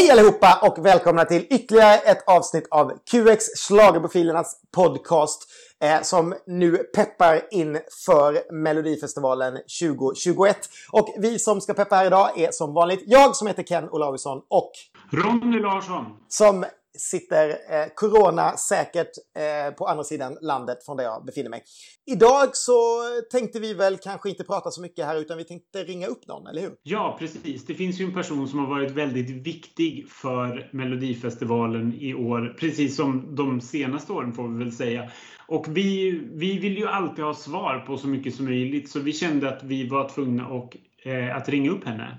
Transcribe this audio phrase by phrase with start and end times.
[0.00, 5.50] Hej allihopa och välkomna till ytterligare ett avsnitt av QX Schlagerprofilernas podcast
[5.82, 10.56] eh, som nu peppar in för Melodifestivalen 2021.
[10.92, 14.42] Och vi som ska peppa här idag är som vanligt jag som heter Ken Olausson
[14.48, 14.70] och
[15.10, 16.04] Ronny Larsson.
[16.28, 16.64] Som
[16.98, 21.62] sitter eh, corona säkert eh, på andra sidan landet från där jag befinner mig.
[22.06, 26.06] Idag så tänkte vi väl kanske inte prata så mycket här utan vi tänkte ringa
[26.06, 26.72] upp någon, eller hur?
[26.82, 27.66] Ja, precis.
[27.66, 32.96] Det finns ju en person som har varit väldigt viktig för Melodifestivalen i år, precis
[32.96, 35.10] som de senaste åren får vi väl säga.
[35.46, 39.12] Och vi, vi vill ju alltid ha svar på så mycket som möjligt så vi
[39.12, 42.18] kände att vi var tvungna och, eh, att ringa upp henne.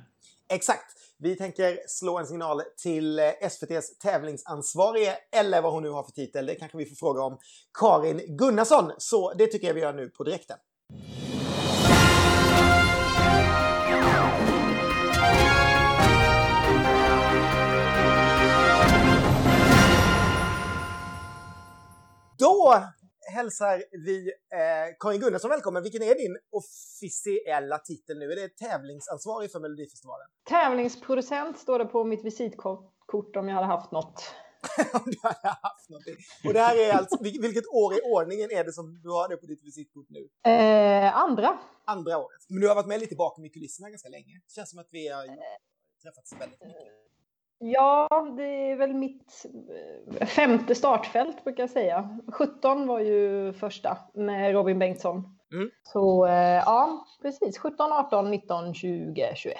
[0.53, 1.00] Exakt.
[1.23, 6.11] Vi tänker slå en signal till eh, SVTs tävlingsansvarige, eller vad hon nu har för
[6.11, 6.45] titel.
[6.45, 7.37] Det kanske vi får fråga om.
[7.79, 8.91] Karin Gunnarsson.
[8.97, 10.57] Så det tycker jag vi gör nu på direkten.
[22.37, 22.83] Då
[23.31, 25.83] hälsar vi eh, Karin Gunnarsson välkommen.
[25.83, 28.31] Vilken är din officiella titel nu?
[28.31, 30.27] Är det tävlingsansvarig för Melodifestivalen?
[30.49, 34.35] Tävlingsproducent står det på mitt visitkort om jag hade haft något.
[34.93, 36.15] om du hade haft någonting.
[36.45, 39.37] Och det här är alltså, vilket år i ordningen är det som du har det
[39.37, 40.51] på ditt visitkort nu?
[40.51, 41.59] Eh, andra.
[41.85, 42.41] Andra året.
[42.49, 44.41] Men du har varit med lite bakom i kulisserna ganska länge.
[44.47, 45.25] Det känns som att vi har
[46.03, 47.10] träffats väldigt mycket.
[47.63, 49.45] Ja, det är väl mitt
[50.19, 52.19] eh, femte startfält brukar jag säga.
[52.27, 55.37] 17 var ju första med Robin Bengtsson.
[55.53, 55.69] Mm.
[55.83, 56.33] Så eh,
[56.65, 57.57] ja, precis.
[57.57, 59.57] 17, 18, 19, 20, 21.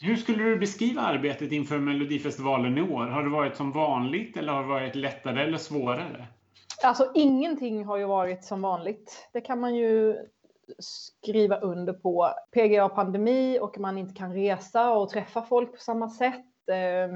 [0.00, 3.06] Hur skulle du beskriva arbetet inför Melodifestivalen i år?
[3.06, 6.26] Har det varit som vanligt eller har det varit lättare eller svårare?
[6.84, 9.28] Alltså ingenting har ju varit som vanligt.
[9.32, 10.16] Det kan man ju
[10.78, 12.30] skriva under på.
[12.52, 17.08] PGA-pandemi och man inte kan resa och träffa folk på samma sätt eh,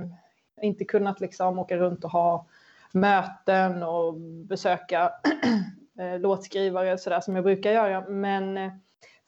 [0.63, 2.47] inte kunnat liksom åka runt och ha
[2.93, 5.13] möten och besöka
[5.99, 8.09] eh, låtskrivare sådär som jag brukar göra.
[8.09, 8.73] Men eh,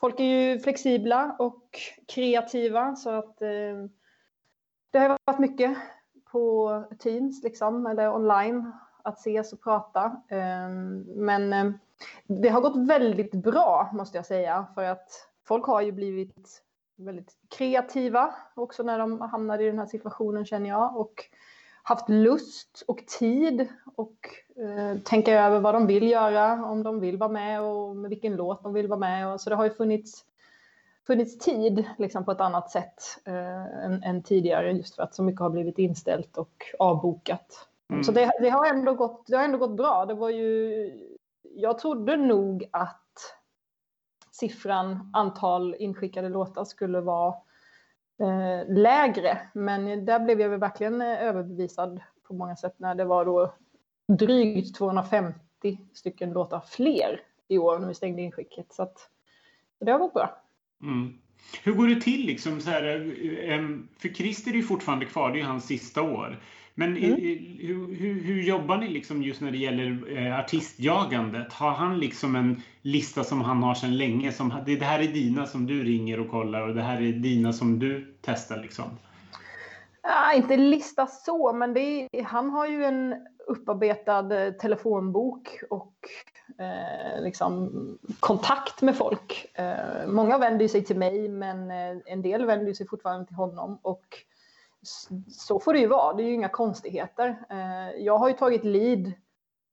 [0.00, 3.88] folk är ju flexibla och kreativa så att eh,
[4.90, 5.76] det har varit mycket
[6.32, 10.04] på Teams liksom, eller online att ses och prata.
[10.28, 10.68] Eh,
[11.16, 11.72] men eh,
[12.26, 16.62] det har gått väldigt bra måste jag säga för att folk har ju blivit
[16.96, 21.24] väldigt kreativa också när de hamnade i den här situationen känner jag och
[21.82, 24.16] haft lust och tid och
[24.56, 28.36] eh, tänka över vad de vill göra, om de vill vara med och med vilken
[28.36, 29.32] låt de vill vara med.
[29.32, 30.24] Och, så det har ju funnits,
[31.06, 35.22] funnits tid liksom, på ett annat sätt eh, än, än, tidigare just för att så
[35.22, 37.68] mycket har blivit inställt och avbokat.
[37.90, 38.04] Mm.
[38.04, 40.06] Så det, det, har ändå gått, det har ändå gått bra.
[40.06, 40.92] Det var ju,
[41.42, 43.03] jag trodde nog att
[44.34, 47.34] siffran antal inskickade låtar skulle vara
[48.20, 49.38] eh, lägre.
[49.54, 53.54] Men där blev jag verkligen eh, överbevisad på många sätt när det var då
[54.08, 58.72] drygt 250 stycken låtar fler i år när vi stängde inskicket.
[58.72, 59.10] Så att
[59.80, 60.42] det har gått bra.
[60.82, 61.18] Mm.
[61.62, 63.62] Hur går det till liksom så här, eh, eh,
[63.98, 66.40] för Christer är ju fortfarande kvar, det är hans sista år.
[66.74, 67.02] Men mm.
[67.02, 71.52] hur, hur, hur, jobbar ni liksom just när det gäller eh, artistjagandet?
[71.52, 74.32] Har han liksom en lista som han har sedan länge?
[74.32, 77.12] Som, det, det här är dina som du ringer och kollar och det här är
[77.12, 78.84] dina som du testar liksom?
[80.02, 83.14] Ja, inte lista så, men är, han har ju en
[83.46, 85.94] upparbetad eh, telefonbok och
[86.58, 87.70] eh, liksom
[88.20, 89.46] kontakt med folk.
[89.54, 93.78] Eh, många vänder sig till mig, men eh, en del vänder sig fortfarande till honom.
[93.82, 94.04] Och
[95.28, 97.44] så får det ju vara, det är ju inga konstigheter.
[97.50, 99.06] Eh, jag har ju tagit lid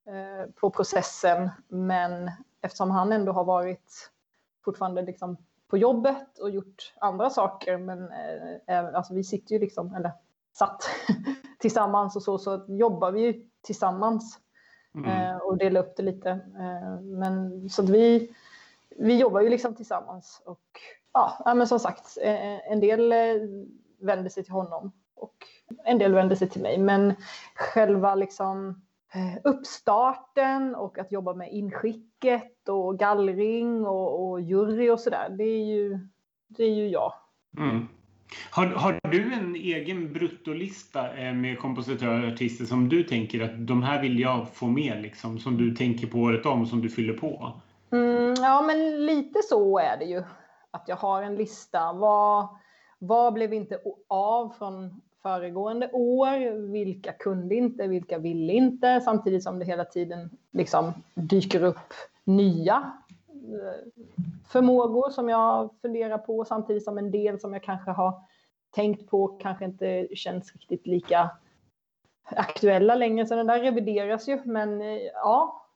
[0.08, 4.12] eh, på processen, men eftersom han ändå har varit
[4.66, 8.12] fortfarande liksom på jobbet och gjort andra saker, men
[8.68, 10.12] eh, alltså vi sitter ju liksom, eller
[10.54, 10.84] satt
[11.60, 14.40] tillsammans och så, så jobbar vi ju tillsammans
[14.96, 15.40] mm.
[15.42, 16.40] och delar upp det lite.
[17.02, 18.36] Men så att vi,
[18.90, 20.80] vi jobbar ju liksom tillsammans och
[21.14, 22.18] ja, men som sagt,
[22.64, 23.14] en del
[24.00, 25.36] vänder sig till honom och
[25.86, 26.78] en del vände sig till mig.
[26.78, 27.14] Men
[27.56, 28.82] själva liksom
[29.14, 35.44] eh, uppstarten och att jobba med inskicket och gallring och, och jury och sådär, det
[35.44, 36.00] är ju,
[36.48, 37.14] det är ju jag.
[37.58, 37.88] Mm.
[38.52, 43.68] Har, har, du en egen bruttolista eh, med kompositörer och artister som du tänker att
[43.68, 46.90] de här vill jag få med, liksom, som du tänker på året om, som du
[46.90, 47.54] fyller på?
[47.92, 50.24] Mm, ja, men lite så är det ju.
[50.72, 51.94] Att jag har en lista.
[51.94, 52.48] Vad,
[53.00, 56.72] vad blev inte av från föregående år.
[56.72, 59.02] Vilka kunde inte, vilka ville inte?
[59.02, 62.92] Samtidigt som det hela tiden liksom dyker upp nya
[63.30, 64.04] eh,
[64.48, 68.14] förmågor som jag funderar på samtidigt som en del som jag kanske har
[68.72, 71.30] tänkt på kanske inte känns riktigt lika
[72.24, 74.42] aktuella längre, så den där revideras ju.
[74.46, 75.68] Men eh, ja,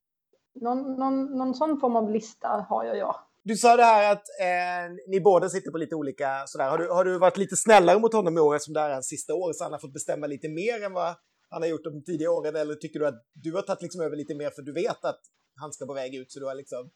[0.54, 3.28] någon, någon, någon sån form av lista har jag, ja.
[3.48, 6.70] Du sa det här att eh, ni båda sitter på lite olika sådär.
[6.70, 8.94] Har du, har du varit lite snällare mot honom i år eftersom det här är
[8.94, 11.16] hans sista år så han har fått bestämma lite mer än vad
[11.50, 12.56] han har gjort de tidigare åren?
[12.56, 15.20] Eller tycker du att du har tagit liksom över lite mer för du vet att
[15.62, 16.90] han ska på väg ut så du har liksom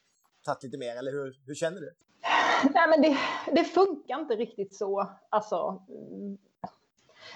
[0.45, 0.95] tagit lite mer?
[0.95, 1.93] Eller hur, hur känner du?
[2.73, 3.17] Nej, men det,
[3.55, 5.09] det funkar inte riktigt så.
[5.29, 6.37] Alltså, mm,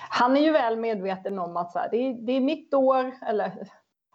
[0.09, 3.67] han är ju väl medveten om att så här, det, det, är mitt år, eller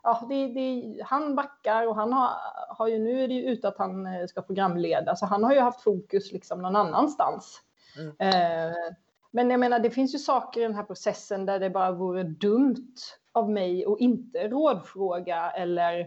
[0.09, 2.31] ja, det, det, han backar och han har,
[2.69, 5.55] har ju, nu är det ju ute att han eh, ska programleda, så han har
[5.55, 7.61] ju haft fokus liksom någon annanstans.
[7.99, 8.15] Mm.
[8.19, 8.77] Eh,
[9.31, 12.23] men jag menar, det finns ju saker i den här processen där det bara vore
[12.23, 12.97] dumt
[13.33, 16.01] av mig att inte rådfråga eller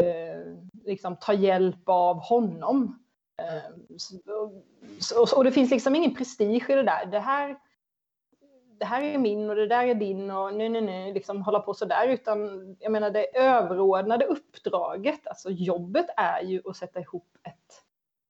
[0.00, 2.98] eh, liksom ta hjälp av honom.
[3.38, 3.98] Eh,
[5.00, 7.06] så, och det finns liksom ingen prestige i det där.
[7.06, 7.56] Det här,
[8.78, 11.60] det här är min och det där är din och nu, nu, nu, liksom hålla
[11.60, 12.08] på sådär.
[12.08, 17.82] Utan jag menar det överordnade uppdraget, alltså jobbet är ju att sätta ihop ett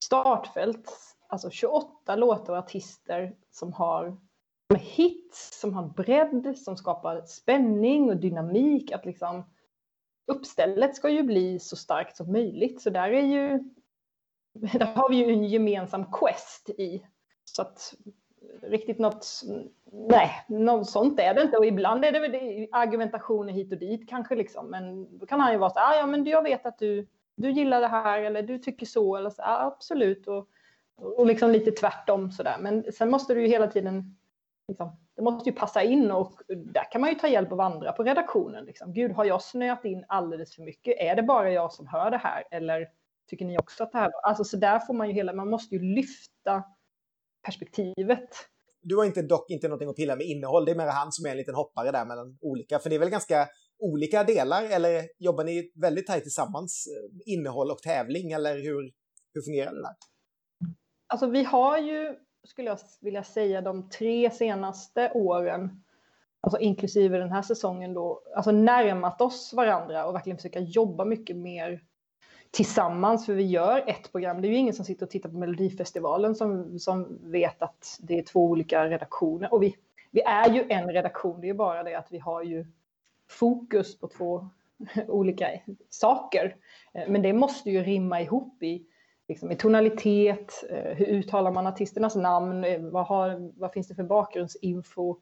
[0.05, 0.93] startfält.
[1.29, 4.17] Alltså 28 låtar och artister som har
[4.79, 8.93] hits, som har bredd, som skapar spänning och dynamik.
[8.93, 9.45] Att liksom
[10.27, 12.83] uppstället ska ju bli så starkt som möjligt.
[12.83, 13.59] Så där är ju,
[14.79, 17.07] där har vi ju en gemensam quest i.
[17.45, 17.95] Så att
[18.63, 19.27] riktigt något,
[19.93, 21.57] nej, något sånt är det inte.
[21.57, 24.71] Och ibland är det väl argumentationer hit och dit kanske liksom.
[24.71, 27.07] Men då kan han ju vara så här, ah, ja men jag vet att du,
[27.37, 30.27] du gillar det här eller du tycker så eller så, ah, absolut.
[30.27, 30.49] Och,
[30.97, 32.57] och liksom lite tvärtom sådär.
[32.61, 34.17] Men sen måste du ju hela tiden,
[34.69, 37.93] liksom, det måste ju passa in och där kan man ju ta hjälp av andra
[37.93, 38.65] på redaktionen.
[38.65, 38.93] Liksom.
[38.93, 40.97] Gud, har jag snöat in alldeles för mycket?
[40.99, 42.45] Är det bara jag som hör det här?
[42.51, 42.89] Eller
[43.31, 45.75] tycker ni också att det här, alltså så där får man ju hela, man måste
[45.75, 46.63] ju lyfta
[47.47, 48.29] perspektivet.
[48.83, 51.27] Du har inte, dock inte någonting att pilla med innehåll, det är mer han som
[51.27, 53.49] är en liten hoppare där mellan olika, för det är väl ganska
[53.79, 58.93] olika delar, eller jobbar ni väldigt tajt tillsammans, eh, innehåll och tävling, eller hur,
[59.35, 59.95] hur fungerar det där?
[61.07, 62.15] Alltså vi har ju,
[62.45, 65.85] skulle jag vilja säga, de tre senaste åren,
[66.41, 71.37] alltså inklusive den här säsongen då, alltså närmat oss varandra och verkligen försöka jobba mycket
[71.37, 71.81] mer
[72.51, 74.43] tillsammans, för vi gör ett program.
[74.43, 78.19] Det är ju ingen som sitter och tittar på Melodifestivalen som, som vet att det
[78.19, 79.55] är två olika redaktioner.
[79.55, 79.77] Och vi,
[80.11, 82.67] vi är ju en redaktion, det är bara det att vi har ju
[83.31, 84.49] fokus på två
[85.09, 85.49] olika
[85.91, 86.57] saker.
[86.95, 88.87] Eh, men det måste ju rimma ihop i,
[89.29, 93.95] liksom, i tonalitet, eh, hur uttalar man artisternas namn, eh, vad, har, vad finns det
[93.95, 95.17] för bakgrundsinfo?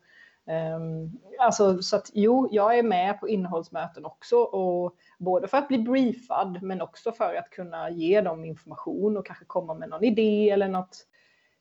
[0.46, 5.68] Um, alltså, så att jo, jag är med på innehållsmöten också och både för att
[5.68, 10.04] bli briefad men också för att kunna ge dem information och kanske komma med någon
[10.04, 11.06] idé eller något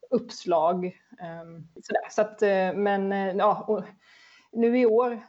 [0.10, 0.86] uppslag.
[1.22, 2.08] Ehm, sådär.
[2.10, 3.84] Så att, eh, men eh, ja,
[4.52, 5.20] nu i år,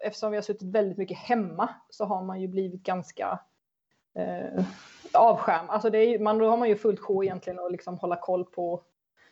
[0.00, 3.38] eftersom vi har suttit väldigt mycket hemma, så har man ju blivit ganska
[4.14, 4.64] eh,
[5.12, 5.70] avskärmad.
[5.70, 8.44] Alltså det är, man, då har man ju fullt sjå egentligen att liksom hålla koll
[8.44, 8.82] på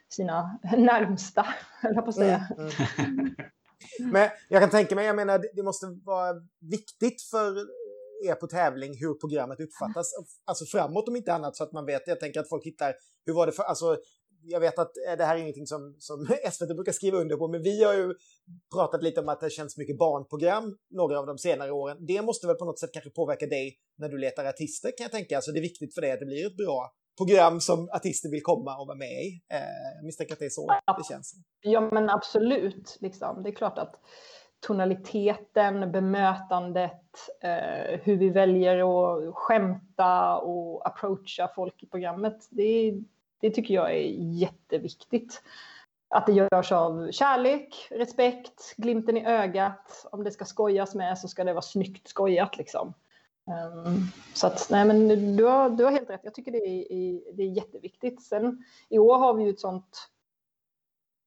[0.08, 1.46] sina närmsta,
[1.82, 2.46] höll jag på att säga.
[2.58, 3.34] Mm, mm.
[4.12, 7.56] Men jag kan tänka mig, jag menar, det måste vara viktigt för
[8.24, 10.12] er på tävling hur programmet uppfattas,
[10.44, 12.94] alltså framåt om inte annat, så att man vet, jag tänker att folk hittar,
[13.26, 13.96] hur var det för, alltså
[14.46, 17.48] jag vet att eh, det här är ingenting som, som SVT brukar skriva under på,
[17.48, 18.14] men vi har ju
[18.74, 21.96] pratat lite om att det känns mycket barnprogram några av de senare åren.
[22.06, 25.12] Det måste väl på något sätt kanske påverka dig när du letar artister kan jag
[25.12, 25.36] tänka.
[25.36, 28.42] Alltså det är viktigt för dig att det blir ett bra program som artister vill
[28.42, 29.42] komma och vara med i.
[29.52, 29.58] Eh,
[29.96, 30.66] jag misstänker att det är så
[30.98, 31.34] det känns.
[31.60, 32.98] Ja, men absolut.
[33.00, 33.42] Liksom.
[33.42, 33.94] Det är klart att
[34.66, 42.94] tonaliteten, bemötandet, eh, hur vi väljer att skämta och approacha folk i programmet, det,
[43.40, 45.42] det tycker jag är jätteviktigt.
[46.08, 50.06] Att det görs av kärlek, respekt, glimten i ögat.
[50.12, 52.94] Om det ska skojas med så ska det vara snyggt skojat liksom.
[53.46, 54.00] Um,
[54.34, 56.20] så att, nej men du har, du har helt rätt.
[56.24, 58.22] Jag tycker det är, det är jätteviktigt.
[58.22, 60.08] Sen i år har vi ju ett sånt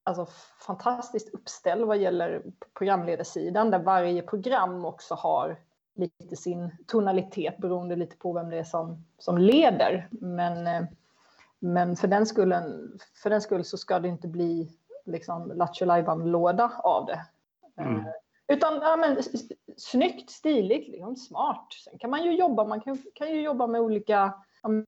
[0.08, 0.28] alltså,
[0.68, 5.60] fantastiskt uppställ vad gäller programledarsidan där varje program också har
[5.96, 10.08] lite sin tonalitet beroende lite på vem det är som, som leder.
[10.12, 10.84] Men, eh,
[11.60, 14.70] men för, den skullen, för den skull så ska det inte bli
[15.06, 15.86] liksom Lattjo
[16.26, 17.26] låda av det.
[17.82, 17.96] Mm.
[17.96, 18.06] Uh,
[18.48, 19.18] utan ja, men,
[19.78, 21.68] snyggt, stiligt, liksom, smart.
[21.84, 24.34] Sen kan man ju jobba, man kan, kan ju jobba med olika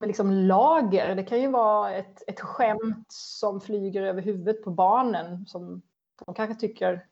[0.01, 1.15] liksom lager.
[1.15, 5.81] Det kan ju vara ett, ett skämt som flyger över huvudet på barnen som
[6.25, 7.05] de kanske tycker...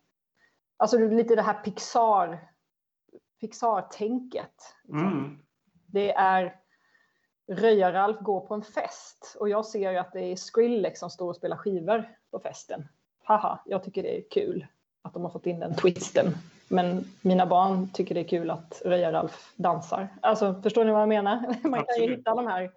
[0.78, 2.52] Alltså lite det här Pixar,
[3.40, 4.76] Pixar-tänket.
[4.84, 5.08] Liksom.
[5.08, 5.40] Mm.
[5.88, 6.60] Det är
[7.48, 11.30] Röja-Ralf går på en fest och jag ser ju att det är Skrillex som står
[11.30, 12.88] och spelar skivor på festen.
[13.24, 14.68] haha, jag tycker det är kul
[15.08, 16.38] att de har fått in den twisten.
[16.68, 20.08] Men mina barn tycker det är kul att Röja-Ralf dansar.
[20.22, 21.56] Alltså, förstår ni vad jag menar?
[21.70, 22.72] Man kan ju hitta de här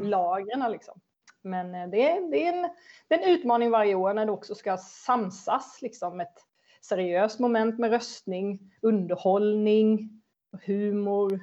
[0.00, 1.00] lagren liksom.
[1.42, 2.70] Men eh, det är, det, är en,
[3.08, 6.44] det är en utmaning varje år när det också ska samsas liksom ett
[6.80, 10.22] seriöst moment med röstning, underhållning,
[10.66, 11.40] humor.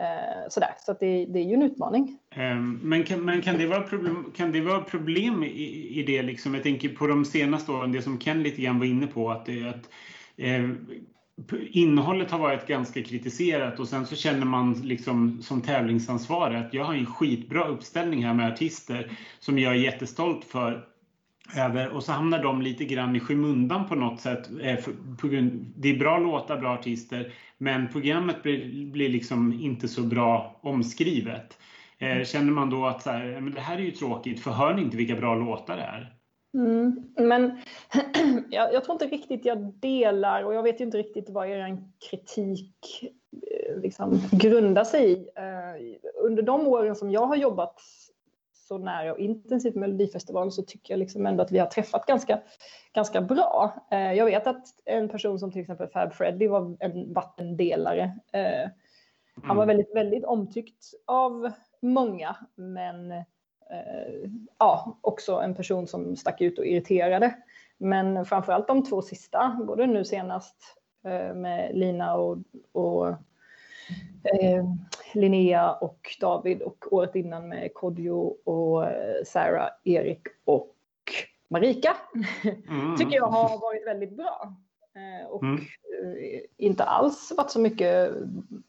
[0.00, 0.74] Eh, sådär.
[0.78, 2.18] Så det, det, är ju en utmaning.
[2.30, 6.22] Ehm, men kan, men kan det vara problem, kan det vara problem i, i det?
[6.22, 6.54] Liksom?
[6.54, 9.30] Jag tänker på de senaste åren, det som Ken lite grann var inne på.
[9.30, 9.90] att, det, att
[10.36, 10.70] eh,
[11.70, 16.84] innehållet har varit ganska kritiserat och sen så känner man liksom som tävlingsansvarig att jag
[16.84, 20.91] har en skitbra uppställning här med artister som jag är jättestolt för.
[21.56, 24.50] Över, och så hamnar de lite grann i skymundan på något sätt.
[24.62, 24.78] Eh,
[25.76, 31.58] det är bra låtar, bra artister, men programmet blir, blir liksom inte så bra omskrivet.
[31.98, 34.74] Eh, känner man då att så här, men det här är ju tråkigt, för hör
[34.74, 36.14] ni inte vilka bra låtar det är?
[36.54, 37.58] Mm, men
[38.50, 41.78] jag, jag, tror inte riktigt jag delar och jag vet ju inte riktigt vad er
[42.10, 42.76] kritik
[43.32, 45.26] eh, liksom, grundar sig i.
[46.24, 47.80] Under de åren som jag har jobbat
[48.68, 52.40] så nära och intensivt Melodifestivalen så tycker jag liksom ändå att vi har träffat ganska,
[52.94, 53.74] ganska bra.
[53.92, 58.04] Uh, jag vet att en person som till exempel Fab Freddy var en vattendelare.
[58.36, 58.70] Uh,
[59.42, 59.76] han var mm.
[59.76, 63.24] väldigt, väldigt omtyckt av många men
[63.72, 67.34] Eh, ja, också en person som stack ut och irriterade.
[67.78, 70.56] Men framförallt de två sista, både nu senast
[71.04, 72.38] eh, med Lina och,
[72.72, 73.08] och
[74.24, 74.64] eh,
[75.14, 80.74] Linnea och David och året innan med Kodjo och eh, Sarah, Erik och
[81.48, 81.96] Marika.
[82.68, 82.96] Mm.
[82.96, 84.56] tycker jag har varit väldigt bra.
[84.96, 85.60] Eh, och mm.
[86.56, 88.10] inte alls varit så mycket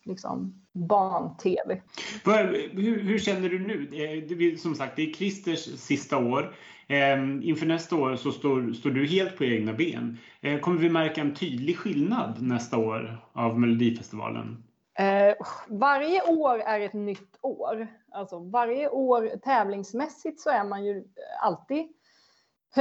[0.03, 1.81] liksom, barn-tv.
[2.25, 3.87] Hur, hur, känner du nu?
[4.27, 6.55] Det, som sagt, det är Christers sista år.
[6.87, 10.17] Eh, inför nästa år så står, står, du helt på egna ben.
[10.41, 14.63] Eh, kommer vi märka en tydlig skillnad nästa år av Melodifestivalen?
[14.99, 15.35] Eh,
[15.67, 17.87] varje år är ett nytt år.
[18.11, 21.03] Alltså varje år tävlingsmässigt så är man ju
[21.41, 21.87] alltid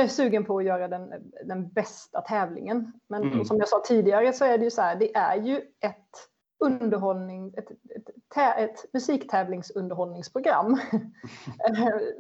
[0.09, 2.93] sugen på att göra den, den bästa tävlingen.
[3.09, 3.45] Men mm.
[3.45, 6.29] som jag sa tidigare så är det ju så här, det är ju ett
[6.59, 8.09] underhållning, ett, ett,
[8.59, 10.81] ett, musiktävlingsunderhållningsprogram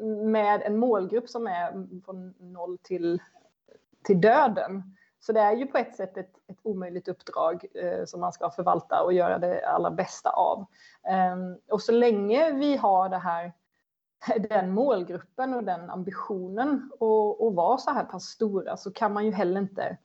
[0.31, 3.23] med en målgrupp som är från noll till,
[4.05, 4.83] till döden.
[5.27, 8.51] Så det är ju på ett sätt ett, ett omöjligt uppdrag eh, som man ska
[8.51, 10.59] förvalta och göra det allra bästa av.
[11.33, 13.53] Um, och så länge vi har det här,
[14.51, 19.33] den målgruppen och den ambitionen att vara så här pass stora så kan man ju
[19.33, 19.99] heller inte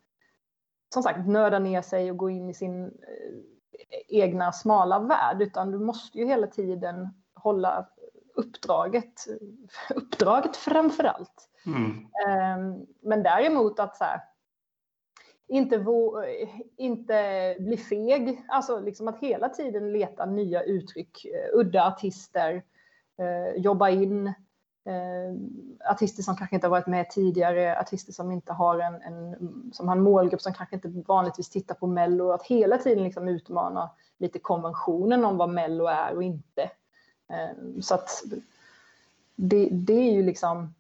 [0.94, 5.72] som sagt nörda ner sig och gå in i sin eh, egna smala värld, utan
[5.72, 7.88] du måste ju hela tiden hålla
[8.36, 9.28] uppdraget,
[9.96, 11.50] uppdraget framför allt.
[11.66, 12.08] Mm.
[12.28, 14.22] Ehm, men däremot att så här,
[15.48, 15.86] inte,
[16.78, 22.64] inte bli feg, alltså liksom att hela tiden leta nya uttryck, eh, udda artister,
[23.18, 24.28] eh, jobba in
[24.86, 25.34] eh,
[25.92, 29.36] artister som kanske inte har varit med tidigare, artister som inte har en, en,
[29.74, 32.32] som har en målgrupp som kanske inte vanligtvis tittar på Mello.
[32.32, 36.72] Att hela tiden liksom utmana lite konventionen om vad Mello är och inte.
[37.82, 38.10] Så att
[39.36, 40.74] det, det är ju liksom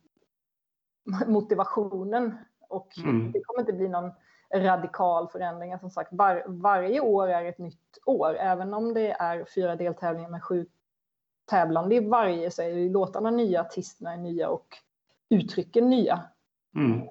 [1.27, 3.31] motivationen och mm.
[3.31, 4.11] det kommer inte bli någon
[4.55, 5.79] radikal förändring.
[5.79, 10.29] Som sagt, var, varje år är ett nytt år, även om det är fyra deltävlingar
[10.29, 10.65] med sju
[11.45, 14.77] tävlande i varje så är ju låtarna nya, artisterna är nya och
[15.29, 16.21] uttrycken nya.
[16.75, 17.07] Mm.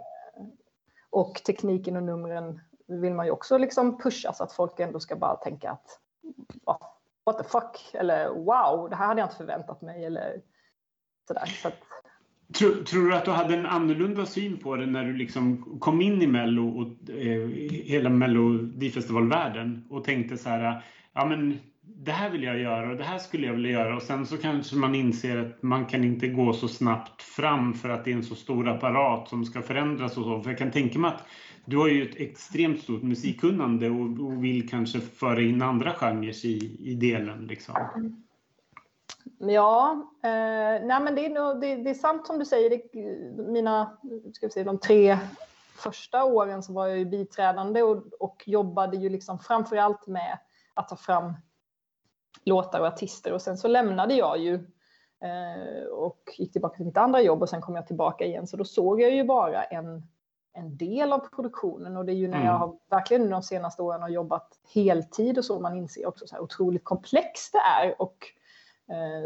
[1.11, 5.17] Och tekniken och numren vill man ju också liksom pusha så att folk ändå ska
[5.17, 6.01] bara tänka att
[7.25, 10.43] what the fuck eller wow, det här hade jag inte förväntat mig eller
[11.29, 11.47] sådär.
[11.47, 11.75] Så att...
[12.55, 16.01] Tror, tror, du att du hade en annorlunda syn på det när du liksom kom
[16.01, 17.49] in i Mello och eh,
[17.85, 23.05] hela Melodifestivalvärlden och tänkte så här, ja men det här vill jag göra och det
[23.05, 26.29] här skulle jag vilja göra och sen så kanske man inser att man kan inte
[26.29, 30.17] gå så snabbt fram för att det är en så stor apparat som ska förändras
[30.17, 30.43] och så.
[30.43, 31.27] För jag kan tänka mig att
[31.65, 36.47] du har ju ett extremt stort musikkunnande och, och vill kanske föra in andra genrer
[36.47, 37.75] i, i delen liksom.
[37.97, 38.26] Mm.
[39.39, 42.71] Ja, eh, nej men det är, nog, det, det, är sant som du säger.
[42.71, 42.83] Det,
[43.43, 43.99] mina,
[44.35, 45.19] ska vi säga, de tre
[45.77, 50.39] första åren så var jag ju biträdande och, och jobbade ju liksom framför med
[50.75, 51.33] att ta fram
[52.45, 54.55] låtar och artister och sen så lämnade jag ju
[55.23, 58.57] eh, och gick tillbaka till mitt andra jobb och sen kom jag tillbaka igen så
[58.57, 60.03] då såg jag ju bara en,
[60.53, 62.61] en del av produktionen och det är ju när jag mm.
[62.61, 66.43] har verkligen de senaste åren har jobbat heltid och så man inser också så här
[66.43, 68.17] otroligt komplext det är och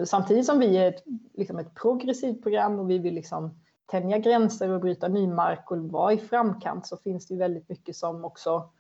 [0.05, 4.71] samtidigt som vi är ett, liksom ett progressivt program och vi vill liksom tänja gränser
[4.71, 8.25] och bryta ny mark och vara i framkant så finns det ju väldigt mycket som
[8.25, 8.71] också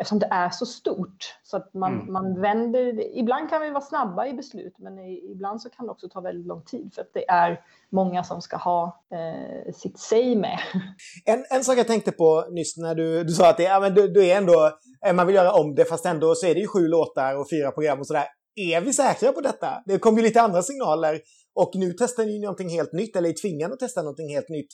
[0.00, 1.38] eftersom det är så stort.
[1.42, 2.12] Så att man, mm.
[2.12, 6.08] man vänder, ibland kan vi vara snabba i beslut men ibland så kan det också
[6.08, 10.36] ta väldigt lång tid för att det är många som ska ha eh, sitt säg
[10.36, 10.58] med.
[11.24, 13.94] En, en sak jag tänkte på nyss när du, du sa att det, ja, men
[13.94, 14.70] du, du är ändå,
[15.06, 17.50] eh, man vill göra om det fast ändå så är det ju sju låtar och
[17.50, 18.26] fyra program och sådär.
[18.56, 19.82] Är vi säkra på detta?
[19.86, 21.20] Det kom ju lite andra signaler
[21.54, 24.68] och nu testar ni någonting helt nytt eller är tvingade att testa någonting helt nytt.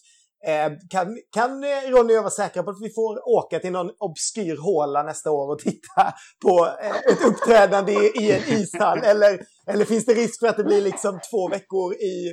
[0.47, 3.91] Eh, kan, kan Ronny och jag vara säkra på att vi får åka till någon
[3.99, 6.13] obskyr håla nästa år och titta
[6.45, 8.99] på eh, ett uppträdande i, i en ishall?
[8.99, 12.33] Eller, eller finns det risk för att det blir liksom två veckor i,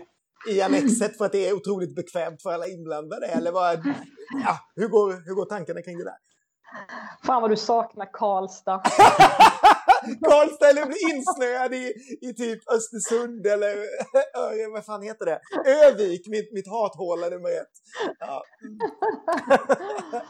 [0.51, 3.27] i annexet för att det är otroligt bekvämt för alla inblandade?
[3.27, 3.79] Eller vad,
[4.45, 6.17] ja, hur, går, hur går tankarna kring det där?
[7.25, 8.81] Fan vad du saknar Karlstad.
[10.21, 13.75] Karlstad eller blir insnöad i, i typ Östersund eller
[14.73, 15.39] vad fan heter det?
[15.65, 17.75] Övik, mitt, mitt hathåla nummer ett.
[18.19, 18.43] Ja.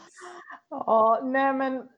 [0.70, 1.88] ja, nej men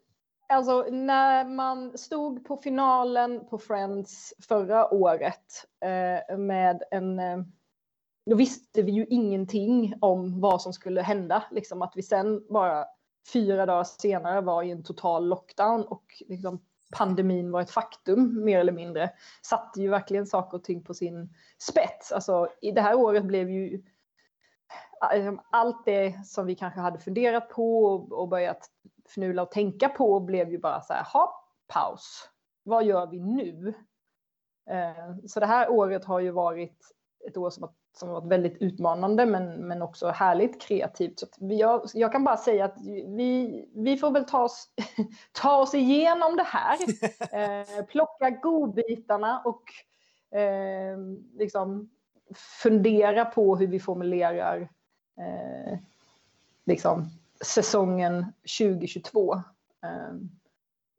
[0.49, 7.39] alltså när man stod på finalen på Friends förra året eh, med en eh,
[8.31, 11.45] då visste vi ju ingenting om vad som skulle hända.
[11.51, 12.85] Liksom att vi sen bara
[13.33, 16.61] fyra dagar senare var i en total lockdown och liksom
[16.93, 19.11] pandemin var ett faktum mer eller mindre
[19.43, 22.13] satte ju verkligen saker och ting på sin spets.
[22.13, 23.83] Alltså, i det här året blev ju
[25.15, 28.71] eh, allt det som vi kanske hade funderat på och börjat
[29.07, 32.29] fnula och tänka på blev ju bara så här, ha paus.
[32.63, 33.75] Vad gör vi nu?
[34.71, 36.79] Eh, så det här året har ju varit
[37.29, 41.19] ett år som har som har varit väldigt utmanande men, men också härligt kreativt.
[41.19, 42.77] Så jag, jag kan bara säga att
[43.17, 44.69] vi, vi får väl ta oss,
[45.33, 46.79] ta oss igenom det här,
[47.81, 49.63] eh, plocka godbitarna och
[50.39, 50.99] eh,
[51.39, 51.91] liksom
[52.63, 54.69] fundera på hur vi formulerar
[55.19, 55.79] eh,
[56.65, 57.11] liksom,
[57.45, 58.27] säsongen
[58.59, 59.43] 2022.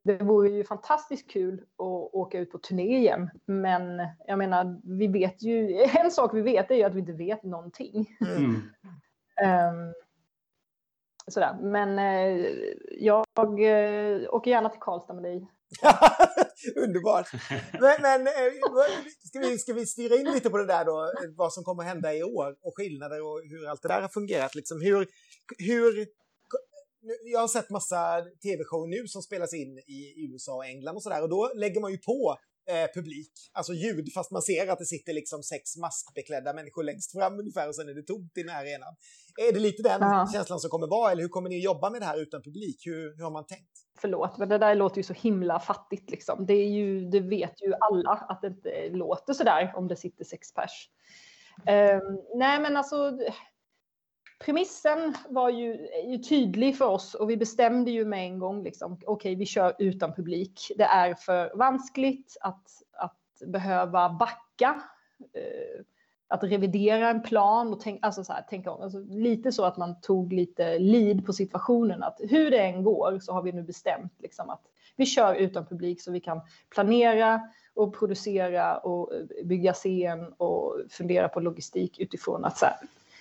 [0.09, 3.29] Eh, det vore ju fantastiskt kul att åka ut på turné igen.
[3.45, 7.13] Men jag menar, vi vet ju, en sak vi vet är ju att vi inte
[7.13, 8.17] vet någonting.
[8.21, 8.55] Mm.
[9.75, 9.93] um,
[11.27, 11.57] sådär.
[11.61, 12.47] Men uh,
[12.91, 15.49] jag uh, åker gärna till Karlstad med dig.
[16.75, 17.27] Underbart!
[17.71, 18.83] Men, men uh,
[19.23, 22.13] ska, vi, ska vi styra in lite på det där då, vad som kommer hända
[22.13, 24.55] i år och skillnader och hur allt det där har fungerat?
[24.55, 25.07] Liksom, hur,
[25.57, 26.07] hur
[27.23, 31.21] jag har sett massa tv-show nu som spelas in i USA och England och sådär
[31.21, 32.37] och då lägger man ju på
[32.69, 37.11] eh, publik, alltså ljud, fast man ser att det sitter liksom sex maskbeklädda människor längst
[37.11, 38.95] fram ungefär och sen är det tomt i den här arenan.
[39.49, 40.29] Är det lite den ja.
[40.33, 42.81] känslan som kommer vara eller hur kommer ni jobba med det här utan publik?
[42.85, 43.71] Hur, hur har man tänkt?
[43.97, 46.45] Förlåt, men det där låter ju så himla fattigt liksom.
[46.45, 50.25] Det, är ju, det vet ju alla att det inte låter sådär om det sitter
[50.25, 50.89] sex pers.
[51.57, 53.19] Um, nej men alltså
[54.45, 58.93] premissen var ju, ju, tydlig för oss och vi bestämde ju med en gång liksom,
[58.93, 60.71] okej, okay, vi kör utan publik.
[60.77, 64.81] Det är för vanskligt att, att behöva backa,
[65.33, 65.85] eh,
[66.27, 68.81] att revidera en plan och tänk, alltså så här, tänka om.
[68.81, 73.19] Alltså, lite så att man tog lite lead på situationen, att hur det än går
[73.19, 74.61] så har vi nu bestämt liksom, att
[74.95, 77.41] vi kör utan publik så vi kan planera
[77.73, 82.75] och producera och eh, bygga scen och fundera på logistik utifrån att så här,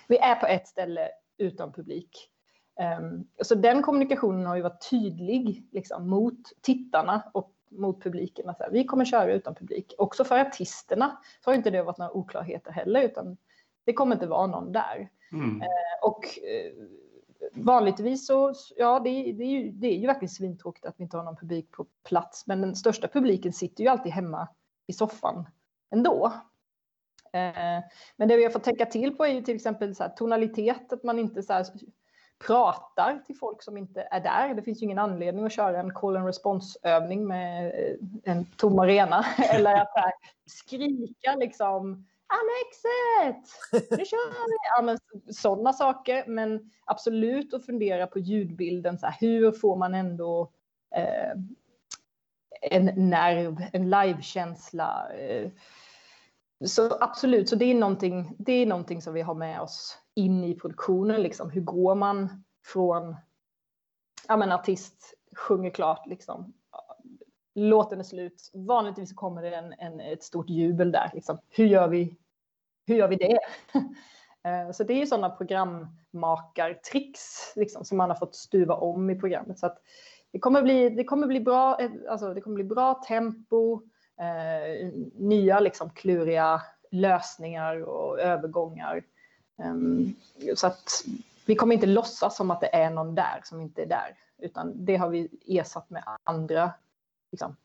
[0.08, 2.28] vi är på ett ställe utan publik.
[3.00, 8.48] Um, så den kommunikationen har ju varit tydlig liksom, mot tittarna och mot publiken.
[8.48, 9.94] Att vi kommer köra utan publik.
[9.98, 13.36] Också för artisterna så har inte det varit några oklarheter heller, utan
[13.84, 15.10] det kommer inte vara någon där.
[15.32, 15.56] Mm.
[15.56, 15.66] Uh,
[16.02, 16.88] och uh,
[17.54, 21.16] vanligtvis så, ja, det, det, är ju, det är ju verkligen svintråkigt att vi inte
[21.16, 24.48] har någon publik på plats, men den största publiken sitter ju alltid hemma
[24.86, 25.46] i soffan
[25.90, 26.32] ändå.
[27.32, 27.82] Eh,
[28.16, 30.92] men det vi har fått tänka till på är ju till exempel så här, tonalitet,
[30.92, 31.66] att man inte så här,
[32.46, 34.54] pratar till folk som inte är där.
[34.54, 38.78] Det finns ju ingen anledning att köra en call and response-övning med eh, en tom
[38.78, 40.12] arena eller att här,
[40.46, 43.50] skrika liksom Annexet!
[43.72, 44.56] Nu kör vi!
[44.76, 44.98] Ja, men,
[45.34, 46.24] sådana saker.
[46.26, 48.98] Men absolut att fundera på ljudbilden.
[48.98, 50.52] Så här, hur får man ändå
[50.94, 51.32] eh,
[52.60, 55.12] en nerv, en livekänsla?
[55.12, 55.50] Eh,
[56.66, 60.44] så absolut, så det är, någonting, det är någonting som vi har med oss in
[60.44, 61.22] i produktionen.
[61.22, 61.50] Liksom.
[61.50, 63.16] Hur går man från
[64.28, 66.52] ja, men artist sjunger klart, liksom.
[67.54, 68.50] låten är slut.
[68.54, 71.10] Vanligtvis kommer det en, en, ett stort jubel där.
[71.14, 71.38] Liksom.
[71.48, 72.16] Hur, gör vi,
[72.86, 73.38] hur gör vi det?
[74.44, 79.20] Eh, så det är ju sådana programmakartricks liksom, som man har fått stuva om i
[79.20, 79.58] programmet.
[79.58, 79.78] Så att
[80.32, 83.80] det, kommer bli, det, kommer bli bra, eh, alltså, det kommer bli bra tempo,
[84.20, 89.04] eh, nya liksom, kluriga lösningar och övergångar.
[89.56, 90.14] Um,
[90.54, 91.04] så att
[91.46, 94.84] vi kommer inte låtsas som att det är någon där som inte är där, utan
[94.84, 96.72] det har vi ersatt med andra
[97.30, 97.56] liksom,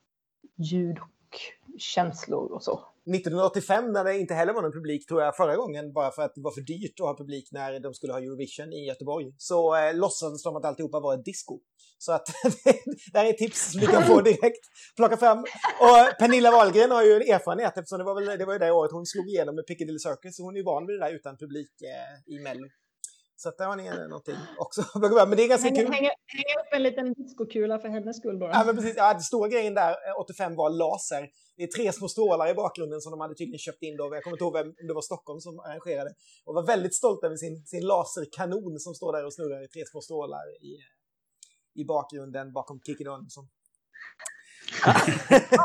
[0.56, 1.40] ljud och
[1.78, 2.80] känslor och så.
[3.15, 6.36] 1985 när det inte heller var någon publik tror jag förra gången bara för att
[6.36, 9.76] det var för dyrt att ha publik när de skulle ha Eurovision i Göteborg så
[9.76, 11.60] eh, låtsades de att alltihopa var ett disco.
[11.98, 12.26] Så att
[13.13, 14.63] det här är tips som du kan få direkt.
[14.96, 15.39] Plocka fram.
[15.86, 18.72] Och Pernilla Wahlgren har ju en erfarenhet eftersom det var, väl, det var ju det
[18.72, 21.13] året hon slog igenom med Piccadilly Circus så hon är ju van vid det där
[21.13, 22.67] utan publik eh, i Mello.
[23.39, 24.82] Så att där har ni någonting också.
[25.00, 25.93] Men det är ganska hänga, kul.
[25.93, 28.52] Hänga, hänga upp en liten diskokula för hennes skull bara.
[28.52, 28.93] Ja, men precis.
[28.97, 31.30] Ja, stora grejen där, 85, var laser.
[31.58, 34.04] Det är tre små strålar i bakgrunden som de hade tydligen köpt in då.
[34.15, 36.13] Jag kommer inte ihåg om det var Stockholm som arrangerade.
[36.45, 39.86] Och var väldigt stolt över sin, sin laserkanon som står där och snurrar i tre
[39.86, 40.71] små strålar i,
[41.82, 43.47] i bakgrunden bakom Kikki Danielsson.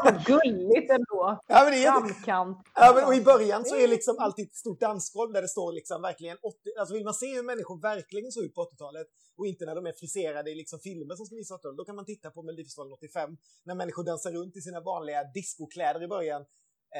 [0.04, 1.40] Vad gulligt ändå.
[1.46, 2.58] Ja, men det är Framkant.
[2.74, 5.72] Ja, men, och i början så är liksom alltid ett stort dansgolv där det står
[5.72, 9.46] liksom verkligen 80, alltså vill man se hur människor verkligen såg ut på 80-talet och
[9.46, 12.04] inte när de är friserade i liksom filmer som ska visa 80 då kan man
[12.04, 16.42] titta på Melodifestivalen 85 när människor dansar runt i sina vanliga discokläder i början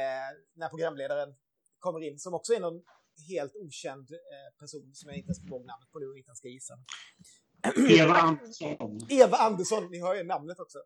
[0.01, 1.35] eh, när programledaren
[1.79, 2.83] kommer in som också är någon
[3.29, 6.29] helt okänd eh, person som jag inte ens kommer ihåg namnet på nu och inte
[6.29, 6.75] ens ska gissa.
[7.89, 8.99] Eva Andersson.
[9.09, 10.79] Eva Andersson, ni hör ju namnet också.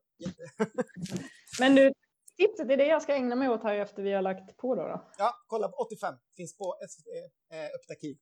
[1.61, 1.93] Men nu,
[2.37, 4.83] tipset är det jag ska ägna mig åt här efter vi har lagt på då.
[4.83, 5.11] då.
[5.19, 6.15] Ja, kolla på 85.
[6.37, 7.07] Finns på SVT
[7.53, 8.17] eh, Öppet arkiv.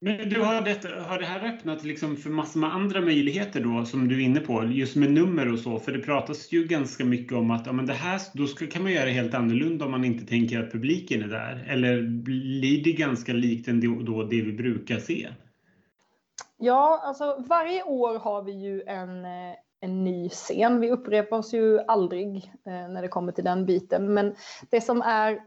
[0.00, 3.84] Men du, har, det, har det här öppnat liksom för massor med andra möjligheter då
[3.84, 5.78] som du är inne på, just med nummer och så?
[5.78, 8.82] För det pratas ju ganska mycket om att ja, men det här, då ska, kan
[8.82, 11.64] man göra helt annorlunda om man inte tänker att publiken är där.
[11.68, 15.28] Eller blir det ganska likt ändå det vi brukar se?
[16.58, 20.80] Ja, alltså varje år har vi ju en, eh, en ny scen.
[20.80, 24.14] Vi upprepar oss ju aldrig eh, när det kommer till den biten.
[24.14, 24.34] Men
[24.70, 25.40] det som är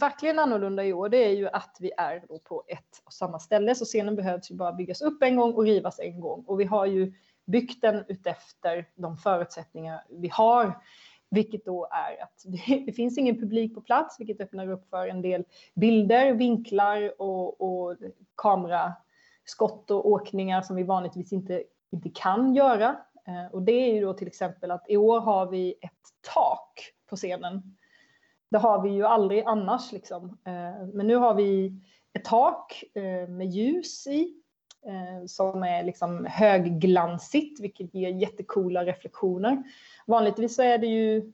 [0.00, 3.38] verkligen annorlunda i år, det är ju att vi är då på ett och samma
[3.38, 3.74] ställe.
[3.74, 6.44] Så scenen behövs ju bara byggas upp en gång och rivas en gång.
[6.46, 7.12] Och vi har ju
[7.46, 10.82] byggt den utefter de förutsättningar vi har.
[11.30, 12.44] Vilket då är att
[12.86, 17.60] det finns ingen publik på plats, vilket öppnar upp för en del bilder, vinklar och,
[17.60, 17.96] och
[19.46, 22.96] skott och åkningar som vi vanligtvis inte, inte kan göra.
[23.26, 25.92] Eh, och det är ju då till exempel att i år har vi ett
[26.34, 27.76] tak på scenen
[28.50, 29.92] det har vi ju aldrig annars.
[29.92, 30.38] Liksom.
[30.44, 31.72] Eh, men nu har vi
[32.12, 34.42] ett tak eh, med ljus i
[35.26, 39.62] som är liksom högglansigt, vilket ger jättekola reflektioner.
[40.06, 41.32] Vanligtvis så är det ju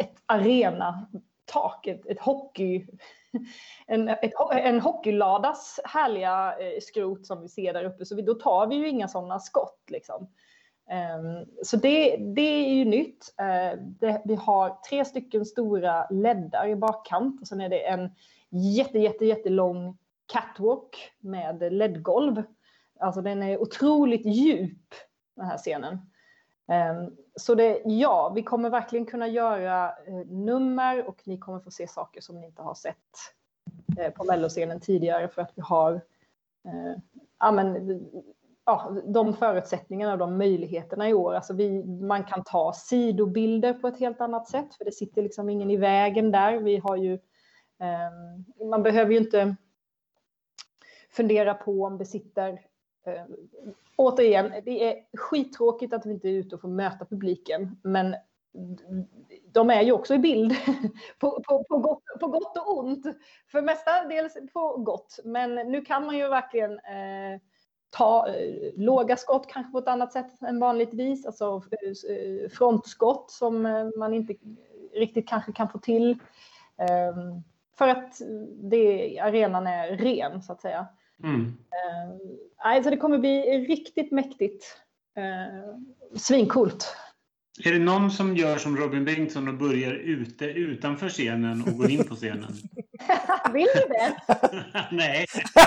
[0.00, 2.86] ett arenatak, ett, ett hockey,
[3.86, 8.34] en, ett, en hockeyladas härliga eh, skrot som vi ser där uppe, så vi, då
[8.34, 9.84] tar vi ju inga sådana skott.
[9.88, 10.28] Liksom.
[10.90, 13.34] Ehm, så det, det är ju nytt.
[13.38, 18.10] Eh, det, vi har tre stycken stora leddar i bakkant och sen är det en
[18.50, 22.42] jätte, jätte, jättelång catwalk med ledgolv.
[23.00, 24.94] Alltså den är otroligt djup,
[25.36, 25.98] den här scenen.
[26.68, 31.70] Ehm, så det, ja, vi kommer verkligen kunna göra eh, nummer och ni kommer få
[31.70, 32.96] se saker som ni inte har sett
[33.98, 35.92] eh, på melloscenen tidigare för att vi har
[36.64, 37.00] eh,
[37.38, 38.00] ja, men,
[38.64, 41.34] ja, de förutsättningarna och de möjligheterna i år.
[41.34, 45.48] Alltså vi, man kan ta sidobilder på ett helt annat sätt, för det sitter liksom
[45.48, 46.58] ingen i vägen där.
[46.58, 47.12] Vi har ju,
[47.80, 49.56] eh, man behöver ju inte
[51.10, 52.60] fundera på om det sitter
[53.06, 53.24] eh,
[53.96, 58.16] återigen, det är skittråkigt att vi inte är ute och får möta publiken, men
[59.52, 60.54] de är ju också i bild
[61.18, 63.06] på, på, på, gott, på gott och ont.
[63.52, 67.40] För mestadels på gott, men nu kan man ju verkligen eh,
[67.90, 71.62] ta eh, låga skott kanske på ett annat sätt än vanligtvis, alltså
[72.08, 74.34] eh, frontskott som eh, man inte
[74.94, 76.10] riktigt kanske kan få till.
[76.78, 77.16] Eh,
[77.78, 78.20] för att
[78.62, 80.86] det, arenan är ren så att säga.
[81.22, 81.56] Mm.
[82.56, 84.76] alltså det kommer bli riktigt mäktigt.
[85.16, 85.78] Eh,
[86.18, 86.96] svinkult.
[87.64, 91.90] Är det någon som gör som Robin Bengtsson och börjar ute utanför scenen och går
[91.90, 92.52] in på scenen?
[93.52, 94.16] Vill du det?
[94.92, 95.26] Nej.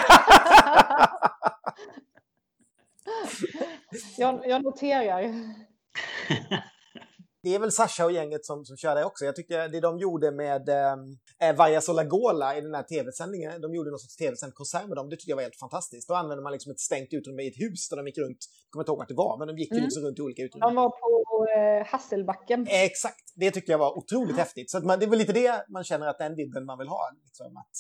[4.18, 5.22] jag, jag noterar.
[7.44, 9.26] Det är väl Sasha och gänget som, som kör det också.
[9.26, 10.70] Jag tycker det de gjorde med
[11.42, 15.10] eh, Vaja Solagola i den här tv-sändningen, de gjorde någon sorts tv-sänd konsert med dem,
[15.10, 16.08] det tycker jag var helt fantastiskt.
[16.08, 18.72] Då använde man liksom ett stängt utrymme i ett hus där de gick runt, jag
[18.72, 19.84] kommer inte ihåg vart det var, men de gick mm.
[19.84, 20.68] liksom runt i olika utrymmen.
[20.68, 21.08] De var på
[21.58, 22.68] eh, Hasselbacken.
[22.70, 24.40] exakt, det tyckte jag var otroligt mm.
[24.40, 24.72] häftigt.
[24.72, 27.02] Så man, det är väl lite det man känner att den vibben man vill ha.
[27.26, 27.76] Liksom, att,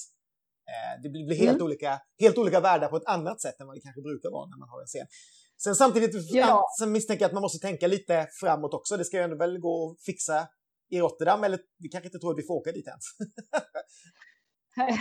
[0.72, 1.66] eh, det blir, blir helt, mm.
[1.66, 4.58] olika, helt olika världar på ett annat sätt än vad det kanske brukar vara när
[4.58, 5.08] man har en scen.
[5.64, 6.66] Sen samtidigt ja.
[6.80, 8.98] sen misstänker jag att man måste tänka lite framåt också.
[8.98, 10.48] Det ska ju ändå väl gå att fixa
[10.90, 13.04] i Rotterdam, eller vi kanske inte tror att vi får åka dit ens.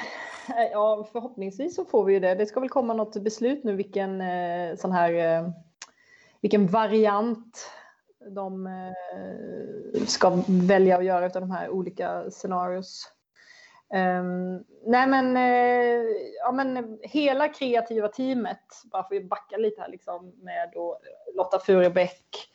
[0.72, 2.34] Ja, förhoppningsvis så får vi ju det.
[2.34, 5.48] Det ska väl komma något beslut nu vilken eh, sån här eh,
[6.40, 7.70] vilken variant
[8.34, 13.12] de eh, ska välja att göra av de här olika scenarios.
[13.94, 16.02] Um, nej men, eh,
[16.42, 21.00] ja, men hela kreativa teamet, bara för att backa lite här liksom, med då
[21.34, 22.48] Lotta Furebäck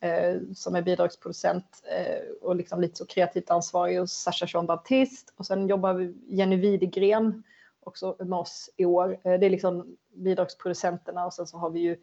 [0.00, 5.32] Eh, som är bidragsproducent eh, och liksom lite så kreativt ansvarig och Sasha Jean Baptiste
[5.36, 7.42] och sen jobbar vi Jenny Widegren
[7.80, 9.18] också med oss i år.
[9.24, 11.96] Eh, det är liksom bidragsproducenterna och sen så har vi ju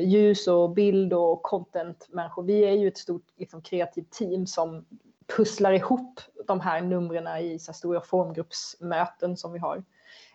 [0.00, 2.42] ljus och bild och content-människor.
[2.42, 4.86] Vi är ju ett stort liksom, kreativt team som
[5.36, 9.84] pusslar ihop de här numren i så här stora formgruppsmöten som vi har.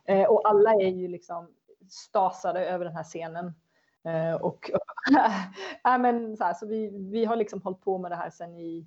[0.06, 1.48] Eh, och alla är ju liksom
[1.90, 3.54] stasade över den här scenen.
[4.04, 4.72] Eh, och
[5.86, 8.58] äh, men, så, här, så vi, vi har liksom hållit på med det här sen
[8.58, 8.86] i,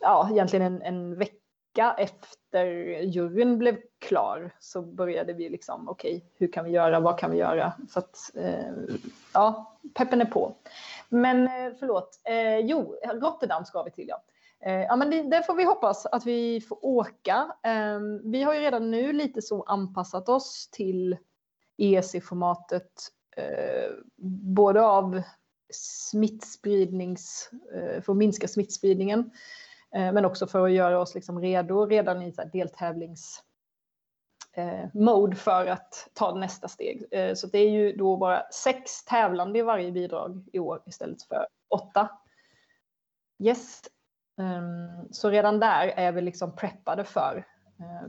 [0.00, 2.66] ja, egentligen en, en vecka efter
[3.02, 7.30] juryn blev klar så började vi liksom, okej, okay, hur kan vi göra, vad kan
[7.30, 7.72] vi göra?
[7.88, 8.72] Så att, eh,
[9.34, 10.54] ja, peppen är på.
[11.08, 14.22] Men eh, förlåt, eh, jo, Rotterdam ska vi till ja.
[14.64, 17.56] Eh, ja, men det, det, får vi hoppas att vi får åka.
[17.62, 21.16] Ehm, vi har ju redan nu lite så anpassat oss till
[21.76, 23.90] ESC-formatet, Eh,
[24.46, 25.22] både av
[25.72, 29.30] smittspridnings, eh, för att minska smittspridningen,
[29.94, 35.32] eh, men också för att göra oss liksom redo redan i deltävlingsmode.
[35.32, 37.04] Eh, för att ta nästa steg.
[37.34, 41.46] Så det är ju då bara sex tävlande i varje bidrag i år istället för
[41.68, 42.08] åtta.
[43.38, 43.82] Yes,
[44.38, 47.46] ehm, så redan där är vi liksom preppade för.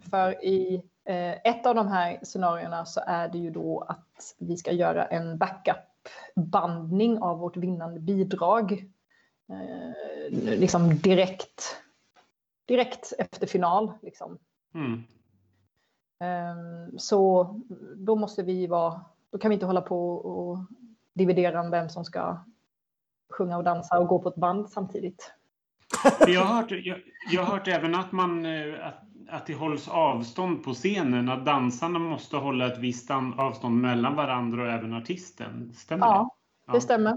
[0.09, 4.71] För i ett av de här scenarierna så är det ju då att vi ska
[4.71, 8.89] göra en backup-bandning av vårt vinnande bidrag.
[9.49, 9.93] Ehm,
[10.31, 11.77] liksom direkt,
[12.65, 13.91] direkt efter final.
[14.01, 14.37] Liksom.
[14.73, 15.03] Mm.
[16.97, 17.43] Så
[17.95, 20.57] då måste vi vara, då kan vi inte hålla på och
[21.13, 22.37] dividera om vem som ska
[23.29, 25.33] sjunga och dansa och gå på ett band samtidigt.
[26.27, 29.87] Jag har hört, jag, jag har hört även att, man, eh, att, att det hålls
[29.87, 31.29] avstånd på scenen.
[31.29, 35.73] Att dansarna måste hålla ett visst avstånd mellan varandra och även artisten.
[35.75, 36.35] Stämmer ja,
[36.67, 36.73] det?
[36.73, 37.11] det stämmer.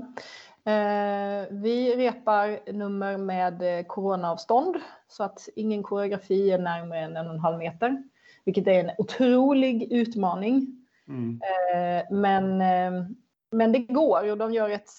[0.64, 4.76] Eh, vi repar nummer med eh, coronaavstånd
[5.08, 8.02] så att ingen koreografi är närmare än en och en halv meter.
[8.44, 10.86] Vilket är en otrolig utmaning.
[11.08, 11.40] Mm.
[11.42, 13.06] Eh, men, eh,
[13.50, 14.90] men det går och de gör ett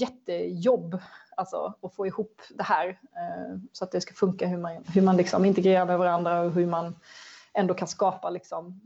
[0.00, 0.98] jättejobb
[1.36, 5.02] alltså att få ihop det här eh, så att det ska funka hur man, hur
[5.02, 6.96] man liksom integrerar med varandra och hur man
[7.52, 8.80] ändå kan skapa liksom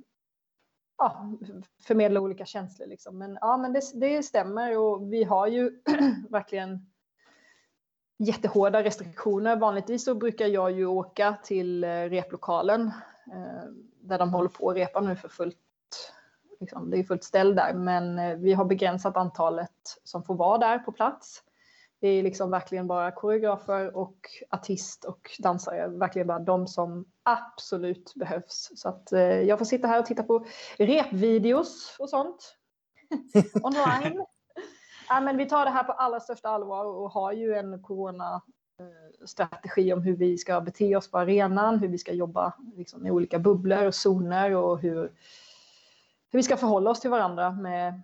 [0.98, 1.30] ja,
[1.86, 2.86] förmedla olika känslor.
[2.86, 3.18] Liksom.
[3.18, 5.80] Men ja, men det, det stämmer och vi har ju
[6.30, 6.86] verkligen
[8.18, 9.56] jättehårda restriktioner.
[9.56, 12.86] Vanligtvis så brukar jag ju åka till eh, replokalen
[13.32, 15.56] eh, där de håller på att repa nu för fullt.
[16.60, 20.58] Liksom, det är fullt ställ där, men eh, vi har begränsat antalet som får vara
[20.58, 21.42] där på plats.
[22.00, 24.16] Det är liksom verkligen bara koreografer och
[24.50, 28.70] artist och dansare, verkligen bara de som absolut behövs.
[28.74, 30.46] Så att eh, jag får sitta här och titta på
[30.78, 32.56] repvideos och sånt
[33.62, 34.24] online.
[35.08, 38.42] ja, men vi tar det här på allra största allvar och har ju en corona
[39.26, 43.12] strategi om hur vi ska bete oss på arenan, hur vi ska jobba liksom, med
[43.12, 45.12] olika bubblor och zoner och hur,
[46.30, 48.02] hur vi ska förhålla oss till varandra med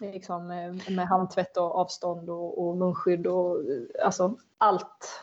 [0.00, 5.20] liksom, eh, med handtvätt och avstånd och, och munskydd och eh, alltså allt.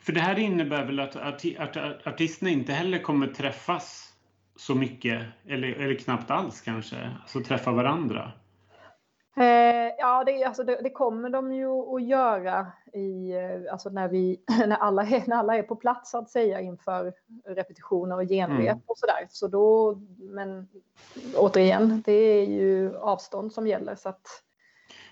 [0.00, 1.44] För det här innebär väl att, att,
[1.76, 4.14] att artisterna inte heller kommer träffas
[4.56, 8.32] så mycket eller, eller knappt alls kanske, alltså träffa varandra?
[9.36, 14.08] Eh, ja, det, alltså det, det, kommer de ju att göra i, eh, alltså när,
[14.08, 17.12] vi, när, alla är, när alla är på plats så att säga inför
[17.46, 18.82] repetitioner och genrep mm.
[18.86, 19.26] och sådär.
[19.30, 20.68] Så då, men
[21.36, 23.94] återigen, det är ju avstånd som gäller.
[23.94, 24.22] Så att...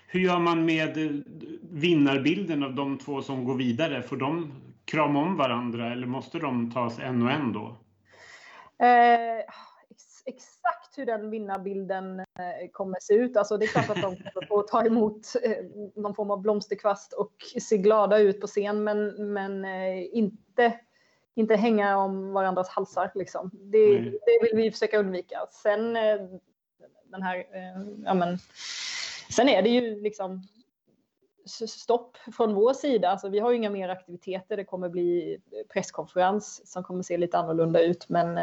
[0.07, 1.11] Hur gör man med eh,
[1.71, 4.01] vinnarbilden av de två som går vidare?
[4.01, 4.51] Får de
[4.85, 7.75] krama om varandra eller måste de tas en och en då?
[8.85, 9.43] Eh,
[10.27, 13.37] exakt hur den vinnarbilden eh, kommer se ut.
[13.37, 17.13] Alltså det är klart att de kommer få ta emot eh, någon form av blomsterkvast
[17.13, 20.79] och se glada ut på scen, men, men eh, inte,
[21.35, 23.11] inte hänga om varandras halsar.
[23.15, 23.51] Liksom.
[23.53, 24.11] Det, mm.
[24.11, 25.39] det vill vi försöka undvika.
[25.63, 25.93] Sen,
[27.03, 27.45] den här,
[28.05, 28.37] ja, men,
[29.35, 30.41] sen är det ju liksom
[31.47, 33.09] stopp från vår sida.
[33.09, 34.57] Alltså, vi har inga mer aktiviteter.
[34.57, 35.37] Det kommer bli
[35.73, 38.09] presskonferens som kommer se lite annorlunda ut.
[38.09, 38.33] Men,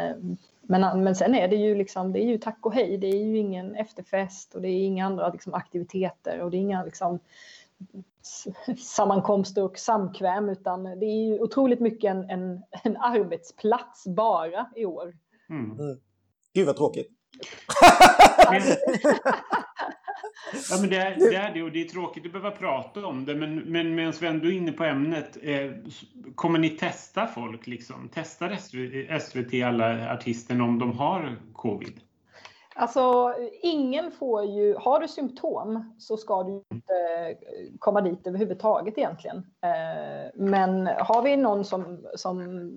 [0.61, 2.97] men, men sen är det ju liksom, det är ju tack och hej.
[2.97, 6.61] Det är ju ingen efterfest och det är inga andra liksom, aktiviteter och det är
[6.61, 7.19] inga liksom,
[8.77, 14.85] sammankomster och samkväm utan det är ju otroligt mycket en, en, en arbetsplats bara i
[14.85, 15.17] år.
[15.49, 15.79] Mm.
[15.79, 15.99] Mm.
[16.53, 17.07] Gud vad tråkigt.
[20.69, 23.25] ja, men det, är, det är det och det är tråkigt att behöva prata om
[23.25, 23.35] det.
[23.35, 25.37] Men, men medan vi ändå är inne på ämnet.
[25.41, 25.71] Eh,
[26.35, 27.67] kommer ni testa folk?
[27.67, 28.09] Liksom?
[28.13, 28.55] Testar
[29.19, 31.99] SVT alla artister om de har covid?
[32.77, 34.75] Alltså, ingen får ju...
[34.75, 36.93] Har du symptom så ska du inte
[37.79, 39.37] komma dit överhuvudtaget egentligen.
[39.37, 42.71] Eh, men har vi någon som, som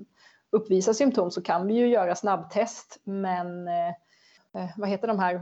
[0.51, 3.01] uppvisar symptom så kan vi ju göra snabbtest.
[3.05, 3.89] Men eh,
[4.55, 5.41] eh, vad heter de här?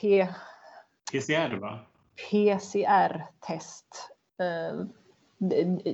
[0.00, 0.28] P...
[1.12, 1.78] PCR, va?
[2.30, 4.10] PCR-test.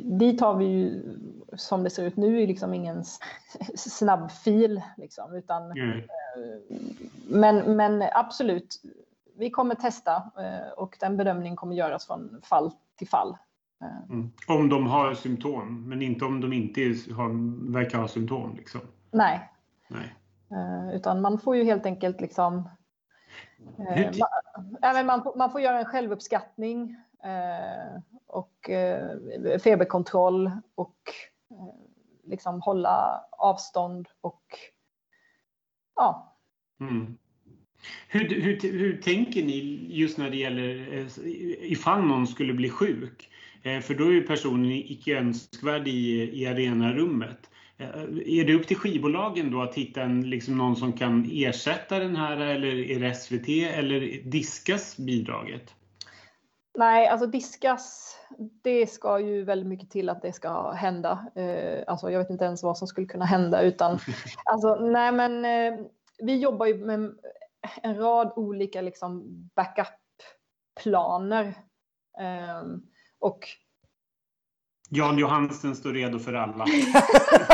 [0.03, 1.03] Dit har vi ju,
[1.57, 3.05] som det ser ut nu, liksom ingen
[3.75, 4.83] snabbfil.
[4.97, 6.03] Liksom, utan, mm.
[7.29, 8.83] men, men absolut,
[9.39, 13.37] vi kommer testa eh, och den bedömningen kommer göras från fall till fall.
[13.83, 14.11] Eh.
[14.11, 14.31] Mm.
[14.49, 16.81] Om de har symptom, men inte om de inte
[17.15, 17.29] har,
[17.73, 18.55] verkar ha symptom?
[18.57, 18.81] Liksom.
[19.11, 19.51] Nej.
[19.89, 20.15] Nej.
[20.51, 22.69] Eh, utan man får ju helt enkelt liksom...
[24.83, 30.99] Man, man, man får göra en självuppskattning eh, och eh, feberkontroll och
[31.51, 31.75] eh,
[32.25, 34.43] liksom hålla avstånd och
[35.97, 36.37] ja.
[36.81, 37.19] Mm.
[38.09, 41.07] Hur, hur, hur tänker ni just när det gäller
[41.61, 43.31] ifall någon skulle bli sjuk?
[43.83, 47.51] För då är ju personen icke önskvärd i, i arenarummet.
[47.79, 47.89] Eh,
[48.27, 52.17] är det upp till skivbolagen då att hitta en, liksom någon som kan ersätta den
[52.17, 55.75] här eller är det SVT eller diskas bidraget?
[56.79, 58.17] Nej, alltså diskas,
[58.63, 61.27] det ska ju väldigt mycket till att det ska hända.
[61.87, 63.99] alltså jag vet inte ens vad som skulle kunna hända utan
[64.45, 65.47] alltså nej men
[66.19, 67.15] vi jobbar ju med
[67.83, 71.55] en rad olika liksom backup-planer.
[72.63, 72.87] Um,
[73.19, 73.49] och
[74.89, 76.67] Jan Johansen står redo för alla.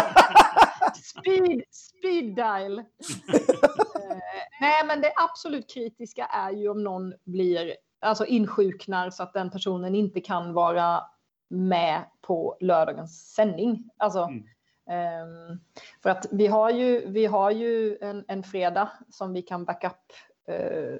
[1.20, 2.78] speed, speed dial.
[2.78, 2.84] uh,
[4.60, 9.50] nej, men det absolut kritiska är ju om någon blir alltså insjuknar så att den
[9.50, 11.02] personen inte kan vara
[11.48, 13.90] med på lördagens sändning.
[13.96, 14.44] Alltså, mm.
[14.90, 15.60] Um,
[16.02, 20.12] för att vi har ju, vi har ju en, en fredag som vi kan backup
[20.50, 20.96] uh,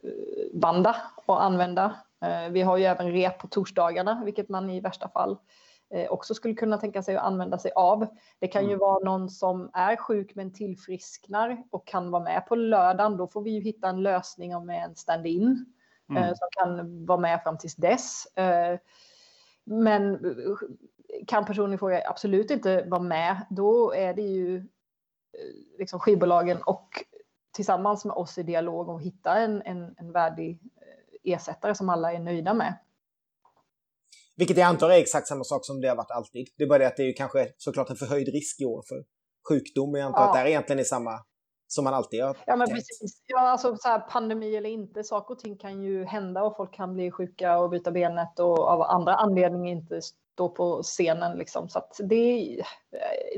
[0.55, 1.97] banda och använda.
[2.25, 5.39] Uh, vi har ju även rep på torsdagarna, vilket man i värsta fall
[6.09, 8.07] också skulle kunna tänka sig att använda sig av.
[8.39, 8.79] Det kan ju mm.
[8.79, 13.17] vara någon som är sjuk men tillfrisknar och kan vara med på lördagen.
[13.17, 15.75] Då får vi ju hitta en lösning med en stand-in
[16.11, 16.35] mm.
[16.35, 18.27] som kan vara med fram tills dess.
[19.65, 20.19] Men
[21.27, 24.63] kan personen i fråga absolut inte vara med, då är det ju eh,
[25.79, 26.89] liksom skivbolagen och
[27.53, 32.13] tillsammans med oss i dialog och hitta en, en, en värdig eh, ersättare som alla
[32.13, 32.75] är nöjda med.
[34.41, 36.49] Vilket jag antar är exakt samma sak som det har varit alltid.
[36.57, 38.83] Det är bara det att det är ju kanske såklart en förhöjd risk i år
[38.89, 39.05] för
[39.49, 39.95] sjukdom.
[39.95, 40.27] Jag antar ja.
[40.27, 41.21] att det här egentligen är samma
[41.67, 42.79] som man alltid har Ja, men tänkt.
[42.79, 43.23] precis.
[43.27, 46.75] Ja, alltså, så här, pandemi eller inte, saker och ting kan ju hända och folk
[46.75, 50.01] kan bli sjuka och byta benet och av andra anledningar inte
[50.35, 51.39] stå på scenen.
[51.39, 51.69] Liksom.
[51.69, 52.57] Så att det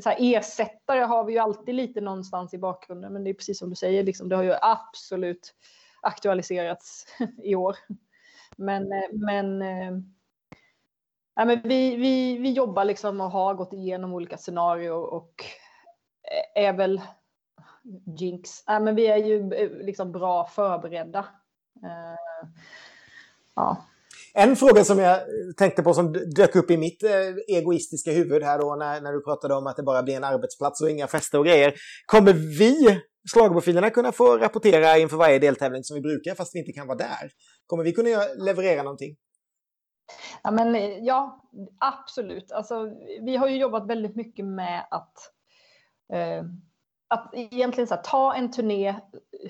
[0.02, 3.58] så här, ersättare har vi ju alltid lite någonstans i bakgrunden, men det är precis
[3.58, 5.54] som du säger, liksom, det har ju absolut
[6.02, 7.06] aktualiserats
[7.42, 7.76] i år.
[8.56, 9.62] Men, men,
[11.36, 15.44] ja, men vi, vi, vi jobbar liksom och har gått igenom olika scenarier och
[16.56, 17.00] eh, är väl
[18.18, 18.50] jinx.
[18.66, 21.18] Ja, men vi är ju eh, liksom bra förberedda.
[21.82, 22.48] Eh,
[23.56, 23.76] ja.
[24.34, 25.20] En fråga som jag
[25.56, 27.02] tänkte på som dök upp i mitt
[27.48, 30.80] egoistiska huvud här då när, när du pratade om att det bara blir en arbetsplats
[30.80, 31.74] och inga fester och grejer.
[32.06, 33.00] Kommer vi,
[33.32, 36.98] schlagerprofilerna, kunna få rapportera inför varje deltävling som vi brukar fast vi inte kan vara
[36.98, 37.30] där?
[37.66, 39.16] Kommer vi kunna leverera någonting?
[40.42, 41.40] Ja, men, ja
[41.78, 42.52] absolut.
[42.52, 45.18] Alltså, vi har ju jobbat väldigt mycket med att
[46.12, 46.44] eh,
[47.12, 48.94] att egentligen så här, ta en turné,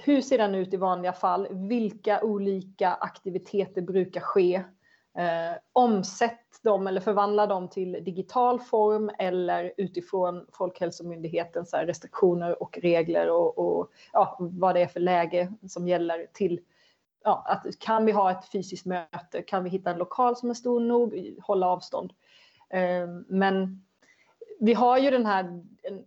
[0.01, 1.49] hur ser den ut i vanliga fall?
[1.51, 4.55] Vilka olika aktiviteter brukar ske?
[5.19, 13.31] Eh, omsätt dem eller förvandla dem till digital form eller utifrån Folkhälsomyndighetens restriktioner och regler
[13.31, 16.61] och, och ja, vad det är för läge som gäller till
[17.25, 19.43] ja, att kan vi ha ett fysiskt möte?
[19.43, 21.35] Kan vi hitta en lokal som är stor nog?
[21.43, 22.13] Hålla avstånd.
[22.71, 23.85] Eh, men
[24.61, 25.45] vi har ju den här
[25.83, 26.05] en,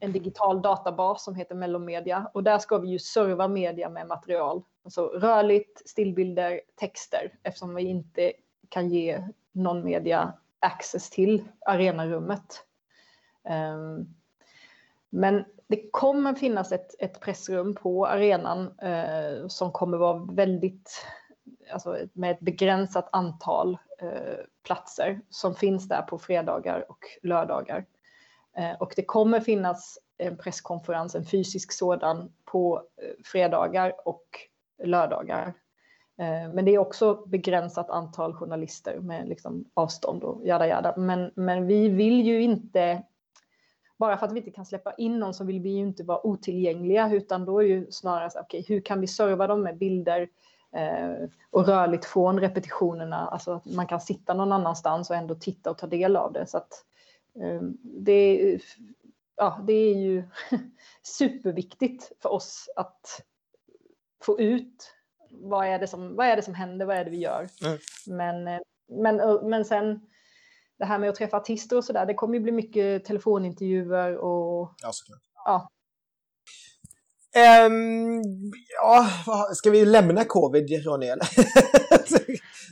[0.00, 4.62] en, digital databas som heter Mellomedia och där ska vi ju serva media med material.
[4.84, 8.32] Alltså rörligt, stillbilder, texter eftersom vi inte
[8.68, 12.64] kan ge någon media access till arenarummet.
[13.74, 14.14] Um,
[15.10, 21.06] men det kommer finnas ett, ett pressrum på arenan eh, som kommer vara väldigt,
[21.72, 27.84] alltså med ett begränsat antal eh, platser som finns där på fredagar och lördagar.
[28.56, 34.26] Eh, och det kommer finnas en presskonferens, en fysisk sådan, på eh, fredagar och
[34.84, 35.54] lördagar.
[36.18, 40.94] Eh, men det är också begränsat antal journalister med liksom avstånd och jada jada.
[40.96, 43.02] Men, men vi vill ju inte
[43.98, 46.26] bara för att vi inte kan släppa in någon så vill vi ju inte vara
[46.26, 50.28] otillgängliga utan då är ju snarare så okay, hur kan vi serva dem med bilder
[50.72, 55.70] eh, och rörligt från repetitionerna, alltså att man kan sitta någon annanstans och ändå titta
[55.70, 56.46] och ta del av det.
[56.46, 56.84] Så att,
[57.42, 58.58] eh, det,
[59.36, 60.22] ja, det är ju
[61.02, 63.22] superviktigt för oss att
[64.22, 64.94] få ut
[65.30, 67.48] vad är det som, vad är det som händer, vad är det vi gör.
[67.64, 67.78] Mm.
[68.06, 70.00] Men, eh, men, men sen
[70.78, 74.74] det här med att träffa artister och sådär, det kommer ju bli mycket telefonintervjuer och...
[74.82, 75.22] Ja, såklart.
[75.44, 75.68] Ja.
[77.66, 78.22] Um,
[78.82, 79.06] ja,
[79.52, 81.06] ska vi lämna covid, Ronny?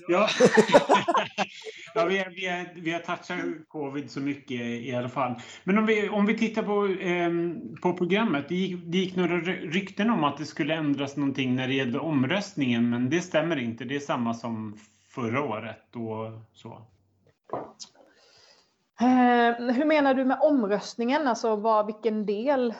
[0.09, 0.28] ja,
[1.94, 3.38] ja vi, har, vi, har, vi har touchat
[3.68, 5.34] covid så mycket i alla fall.
[5.64, 8.48] Men om vi, om vi tittar på, um, på programmet.
[8.48, 11.98] Det gick, det gick några rykten om att det skulle ändras någonting när det gällde
[11.98, 13.84] omröstningen, men det stämmer inte.
[13.84, 14.78] Det är samma som
[15.09, 16.86] förra året och så.
[19.01, 21.28] Eh, hur menar du med omröstningen?
[21.28, 22.74] Alltså vad, vilken del?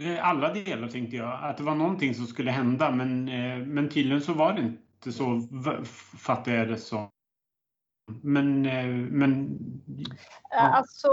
[0.00, 1.38] Eh, alla delar tänkte jag.
[1.42, 5.12] Att det var någonting som skulle hända men, eh, men tydligen så var det inte
[5.12, 5.40] så
[6.18, 7.08] fattar jag det som.
[8.22, 8.66] Men...
[8.66, 9.58] Eh, men
[10.50, 10.58] ja.
[10.58, 11.08] Alltså,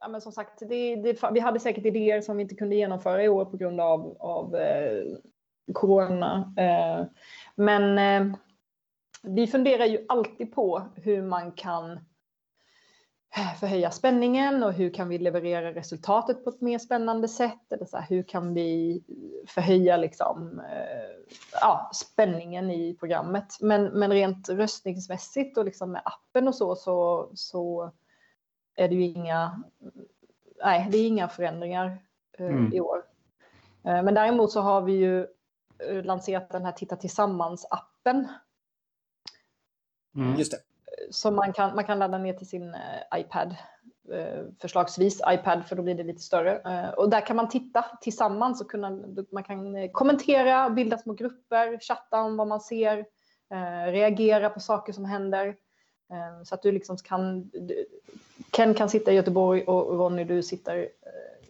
[0.00, 3.22] ja, men som sagt, det, det, vi hade säkert idéer som vi inte kunde genomföra
[3.24, 4.56] i år på grund av, av
[5.72, 6.54] corona.
[7.54, 8.36] Men
[9.22, 12.00] vi funderar ju alltid på hur man kan
[13.60, 17.72] förhöja spänningen och hur kan vi leverera resultatet på ett mer spännande sätt?
[17.72, 19.02] Eller så här, hur kan vi
[19.46, 21.26] förhöja liksom, eh,
[21.60, 23.56] ja, spänningen i programmet?
[23.60, 27.92] Men, men rent röstningsmässigt och liksom med appen och så, så, så
[28.74, 29.62] är det ju inga,
[30.64, 31.98] nej, det är inga förändringar
[32.38, 32.72] eh, mm.
[32.72, 33.02] i år.
[33.84, 35.26] Eh, men däremot så har vi ju
[36.02, 38.28] lanserat den här Titta tillsammans-appen.
[40.14, 40.36] Mm.
[40.38, 40.71] Just det
[41.10, 43.56] som man kan, man kan ladda ner till sin eh, iPad.
[44.12, 46.60] Eh, förslagsvis iPad för då blir det lite större.
[46.60, 48.90] Eh, och där kan man titta tillsammans och kunna,
[49.32, 53.06] man kan kommentera, bilda små grupper, chatta om vad man ser,
[53.86, 55.56] reagera på saker som händer.
[56.44, 57.50] Så att du liksom kan,
[58.52, 60.88] Ken kan sitta i Göteborg och Ronny du sitter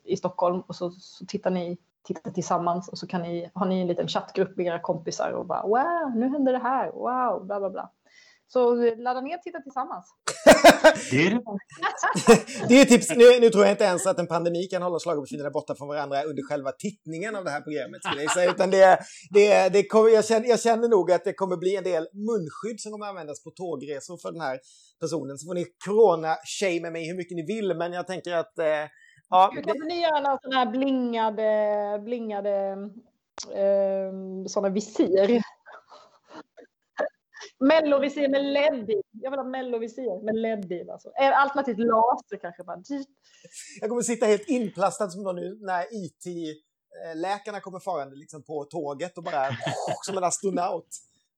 [0.04, 3.80] i Stockholm och så, så tittar ni titta tillsammans och så kan ni, har ni
[3.80, 7.60] en liten chattgrupp med era kompisar och bara wow, nu händer det här, wow, bla
[7.60, 7.90] bla bla.
[8.52, 10.06] Så ladda ner och titta tillsammans.
[11.10, 11.40] det, är
[12.68, 13.10] det är tips.
[13.10, 16.22] Nu, nu, tror jag inte ens att en pandemi kan hålla schlagerpersonerna borta från varandra
[16.22, 18.04] under själva tittningen av det här programmet.
[18.04, 18.50] Skulle jag säga.
[18.50, 18.98] Utan det,
[19.30, 22.80] det, det kommer, jag, känner, jag känner nog att det kommer bli en del munskydd
[22.80, 24.58] som kommer användas på tågresor för den här
[25.00, 25.38] personen.
[25.38, 28.86] Så får ni corona-shamea mig hur mycket ni vill, men jag tänker att eh,
[29.28, 29.86] Ja, kan det...
[29.88, 31.50] ni göra några sådana här blingade,
[32.04, 32.56] blingade
[33.62, 34.12] eh,
[34.46, 35.42] sådana visir?
[37.58, 39.02] Mellovisir med LED i.
[39.12, 40.90] Jag vill ha mellovisir med LED i.
[40.90, 41.08] Alltså.
[41.20, 42.64] Eh, alternativt laser kanske.
[42.64, 42.82] Bara.
[42.82, 43.06] Typ.
[43.80, 49.18] Jag kommer sitta helt inplastad som nu när IT-läkarna eh, kommer farande liksom på tåget
[49.18, 49.48] och bara
[50.02, 50.88] som en astronaut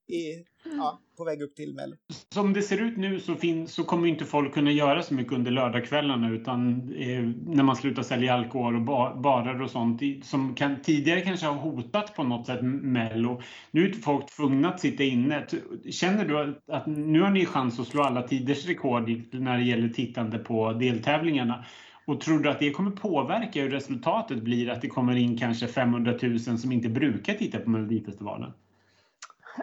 [0.08, 0.44] i,
[0.76, 1.96] ja, på väg upp till Mello.
[2.34, 5.32] Som det ser ut nu så, finns, så kommer inte folk kunna göra så mycket
[5.32, 10.54] under lördagskvällarna utan eh, när man slutar sälja alkohol och bar, barer och sånt som
[10.54, 13.42] kan, tidigare kanske har hotat på något sätt Mello.
[13.70, 15.46] Nu är folk tvungna att sitta inne.
[15.90, 19.64] Känner du att, att nu har ni chans att slå alla tiders rekord när det
[19.64, 21.64] gäller tittande på deltävlingarna?
[22.06, 24.70] Och tror du att det kommer påverka hur resultatet blir?
[24.70, 28.52] Att det kommer in kanske 500 000 som inte brukar titta på Melodifestivalen?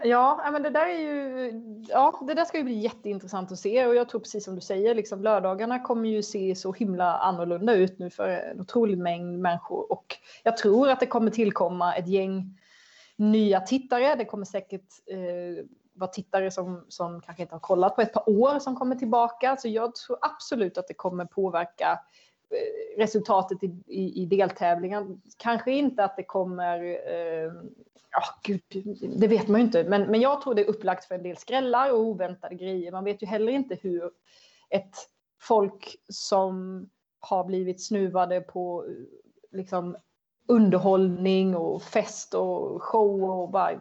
[0.03, 1.51] Ja, men det där är ju,
[1.89, 4.61] ja, det där ska ju bli jätteintressant att se och jag tror precis som du
[4.61, 9.39] säger, liksom lördagarna kommer ju se så himla annorlunda ut nu för en otrolig mängd
[9.39, 12.57] människor och jag tror att det kommer tillkomma ett gäng
[13.15, 14.15] nya tittare.
[14.15, 18.29] Det kommer säkert eh, vara tittare som, som kanske inte har kollat på ett par
[18.29, 19.57] år som kommer tillbaka.
[19.57, 21.97] Så jag tror absolut att det kommer påverka eh,
[22.97, 25.21] resultatet i, i, i deltävlingen.
[25.37, 27.51] Kanske inte att det kommer eh,
[28.11, 28.61] ja, gud,
[29.19, 29.83] det vet man ju inte.
[29.83, 32.91] Men, men jag tror det är upplagt för en del skrällar och oväntade grejer.
[32.91, 34.11] Man vet ju heller inte hur
[34.69, 34.95] ett
[35.41, 36.85] folk som
[37.19, 38.85] har blivit snuvade på
[39.51, 39.97] liksom,
[40.47, 43.79] underhållning och fest och show och bara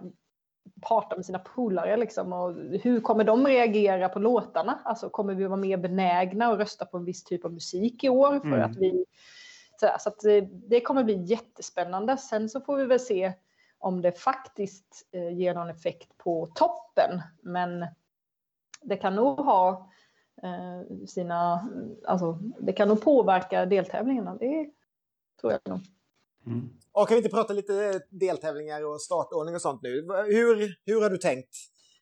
[0.89, 2.33] prata med sina polare liksom.
[2.33, 4.81] Och hur kommer de reagera på låtarna?
[4.85, 8.09] Alltså kommer vi vara mer benägna att rösta på en viss typ av musik i
[8.09, 8.71] år för mm.
[8.71, 9.05] att vi
[9.81, 12.17] så, att det, det kommer bli jättespännande.
[12.17, 13.33] Sen så får vi väl se
[13.79, 17.23] om det faktiskt eh, ger någon effekt på toppen.
[17.43, 17.87] Men
[18.83, 19.91] det kan nog ha
[20.43, 21.69] eh, sina,
[22.07, 24.71] alltså det kan nog påverka deltävlingarna, det
[25.41, 25.81] tror jag nog.
[26.47, 26.69] Mm.
[26.93, 30.07] Och kan vi inte prata lite deltävlingar och startordning och sånt nu?
[30.27, 31.55] Hur, hur har du tänkt?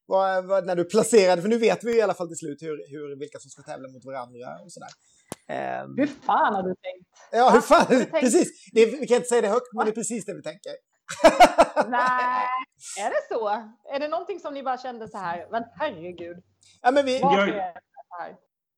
[0.06, 2.90] Vad, vad, när du placerade, för nu vet vi i alla fall till slut hur,
[2.90, 4.90] hur, vilka som ska tävla mot varandra och sådär.
[5.82, 7.08] Um, hur fan har du tänkt?
[7.32, 7.86] Ja, hur fan?
[7.86, 8.10] Tänkt?
[8.10, 8.70] Precis.
[8.72, 10.72] Det, vi kan inte säga det högt, men det är precis det vi tänker.
[11.90, 12.46] Nej,
[12.98, 13.48] är det så?
[13.94, 16.36] Är det någonting som ni bara kände så här, men herregud.
[16.82, 17.18] Ja, men vi...
[17.20, 17.64] Jag,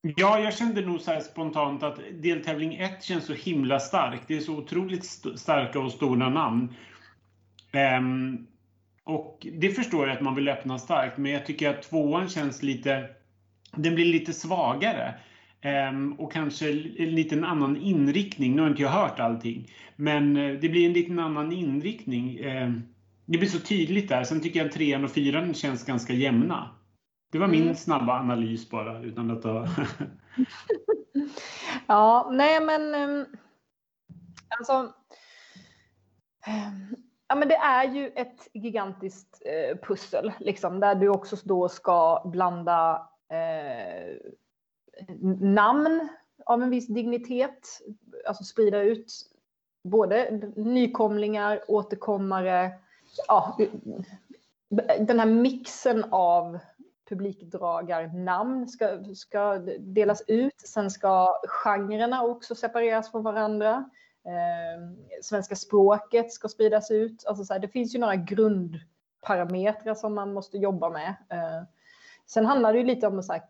[0.03, 4.21] ja, jag kände nog så spontant att deltävling 1 känns så himla stark.
[4.27, 6.75] Det är så otroligt st starka och stora namn.
[7.99, 8.47] Um,
[9.05, 12.63] och det förstår jag att man vill öppna starkt, men jag tycker att tvåan känns
[12.63, 13.09] lite...
[13.77, 15.15] Den blir lite svagare.
[15.91, 18.57] Um, och kanske en liten annan inriktning.
[18.57, 19.69] Nu har inte jag hört allting.
[19.97, 22.47] Men eh, det blir en liten annan inriktning.
[22.47, 22.83] Um,
[23.27, 24.25] det blir så tydligt där.
[24.25, 26.71] Sen tycker jag att trean och fyran känns ganska jämna.
[27.31, 27.75] Det var min mm.
[27.75, 29.67] snabba analys bara, utan att ta...
[31.87, 32.95] ja, nej men...
[32.95, 33.27] Um,
[34.49, 34.73] alltså...
[36.47, 36.97] Um,
[37.29, 42.23] ja, men det är ju ett gigantiskt uh, pussel, liksom, där du också då ska
[42.25, 44.17] blanda uh,
[45.41, 46.09] namn
[46.47, 47.81] av en viss dignitet,
[48.27, 49.13] alltså sprida ut
[49.83, 52.73] både nykomlingar, återkommare,
[53.27, 53.59] ja,
[55.01, 56.59] den här mixen av
[57.11, 60.61] publikdragarnamn ska, ska delas ut.
[60.61, 63.91] Sen ska genrerna också separeras från varandra.
[64.25, 67.27] Eh, svenska språket ska spridas ut.
[67.27, 71.15] Alltså så här, det finns ju några grundparametrar som man måste jobba med.
[71.29, 71.63] Eh,
[72.27, 73.43] sen handlar det ju lite om att så här,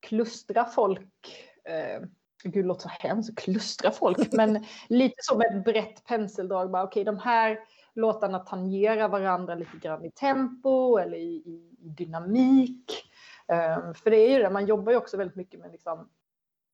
[0.00, 1.36] klustra folk.
[1.64, 2.02] Eh,
[2.44, 6.70] gud, låter så hemskt, klustra folk, men lite som ett brett penseldrag.
[6.70, 7.58] Bara, okay, de här
[7.94, 13.12] låtarna tangerar varandra lite grann i tempo eller i, i dynamik.
[13.48, 16.08] Um, för det är ju det, man jobbar ju också väldigt mycket med, liksom,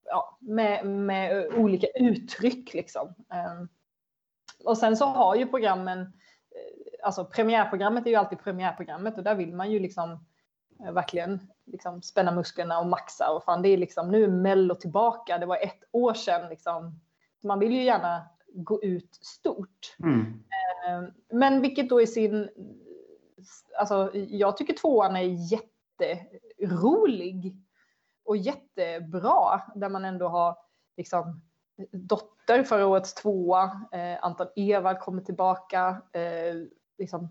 [0.04, 2.74] ja, med, med olika uttryck.
[2.74, 3.08] Liksom.
[3.08, 3.68] Um,
[4.64, 9.34] och sen så har ju programmen, eh, alltså premiärprogrammet är ju alltid premiärprogrammet och där
[9.34, 10.24] vill man ju liksom
[10.84, 14.74] eh, verkligen liksom spänna musklerna och maxa och fan det är liksom nu är Mello
[14.74, 17.00] tillbaka, det var ett år sedan liksom.
[17.44, 19.96] Man vill ju gärna gå ut stort.
[20.02, 20.44] Mm.
[20.88, 22.48] Ehm, men vilket då är sin,
[23.78, 27.56] alltså jag tycker tvåan är jätterolig
[28.24, 30.56] och jättebra där man ändå har
[30.96, 31.40] liksom
[31.92, 36.02] Dotter förra årets tvåa, eh, Anton Ewald kommer tillbaka.
[36.12, 36.54] Eh,
[36.98, 37.28] liksom,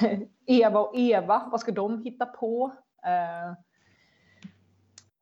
[0.46, 2.72] Eva och Eva, vad ska de hitta på?
[3.04, 3.54] Eh,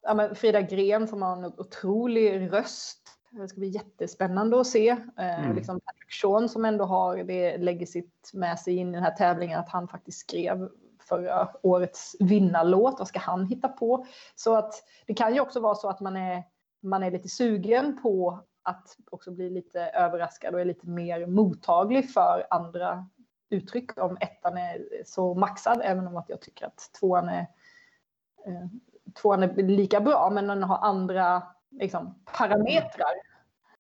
[0.03, 3.16] ja, men Frida Gren som har en otrolig röst.
[3.37, 4.89] Det ska bli jättespännande att se.
[5.19, 5.57] Eh, mm.
[5.57, 9.61] liksom Patrick Sean som ändå har det legacyt med sig in i den här tävlingen
[9.61, 10.69] att han faktiskt skrev
[11.09, 12.95] förra årets vinnarlåt.
[12.99, 14.07] Vad ska han hitta på?
[14.35, 14.75] Så att
[15.07, 16.43] det kan ju också vara så att man är,
[16.83, 22.13] man är lite sugen på att också bli lite överraskad och är lite mer mottaglig
[22.13, 23.07] för andra
[23.51, 27.47] uttryck om ettan är så maxad, även om att jag tycker att tvåan är,
[28.47, 28.67] eh,
[29.23, 33.26] tvåan är lika bra, men den har andra liksom, parametrar.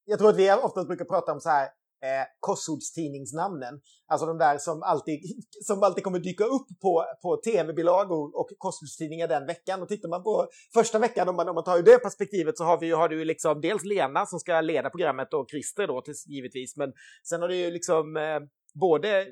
[0.07, 1.65] Jag tror att vi ofta brukar prata om så här
[2.03, 3.81] eh, korsordstidningsnamnen.
[4.07, 5.21] Alltså de där som alltid,
[5.63, 9.83] som alltid kommer dyka upp på, på tv-bilagor och korsordstidningar den veckan.
[9.83, 12.65] Och tittar man på första veckan, om man, om man tar ur det perspektivet, så
[12.65, 16.15] har vi har du liksom dels Lena som ska leda programmet och Christer då till,
[16.27, 16.77] givetvis.
[16.77, 16.93] Men
[17.29, 18.41] sen har du ju liksom eh,
[18.81, 19.27] både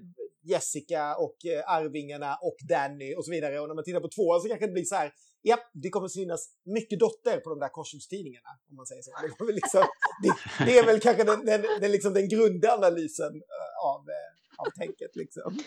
[0.45, 3.61] Jessica och eh, Arvingarna och Danny och så vidare.
[3.61, 5.12] Och när man tittar på tvåan så kanske det blir så här
[5.45, 9.11] ja, det kommer synas mycket dotter på de där korsordstidningarna, om man säger så.
[9.47, 9.84] Det, liksom,
[10.22, 10.30] det,
[10.66, 15.16] det är väl kanske den, den, den, liksom den grundanalysen eh, av, eh, av tänket.
[15.16, 15.59] Liksom.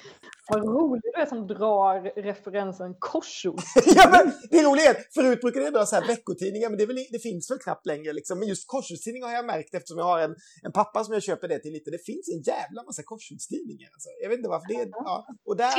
[0.49, 3.59] Vad roligt du är som drar referensen korsord.
[3.95, 6.97] ja, men det roliga är förut brukade jag dra så här veckotidningar, men det, väl,
[7.11, 8.13] det finns väl knappt längre.
[8.13, 8.39] Liksom.
[8.39, 11.47] Men just korsordstidningar har jag märkt eftersom jag har en, en pappa som jag köper
[11.47, 11.91] det till lite.
[11.91, 13.89] Det finns en jävla massa korsordstidningar.
[13.93, 14.09] Alltså.
[14.21, 14.89] Jag vet inte varför det är...
[14.91, 15.27] Ja.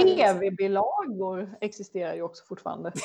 [0.04, 2.92] Tv-bilagor existerar ju också fortfarande.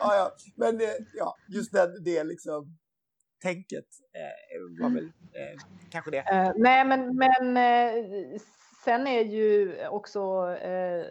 [0.00, 2.78] ja, ja, men eh, ja, just det, det liksom
[3.42, 5.60] tänket eh, var väl eh,
[5.90, 6.18] kanske det.
[6.18, 8.04] Uh, nej, men, men eh,
[8.84, 11.06] sen är ju också eh,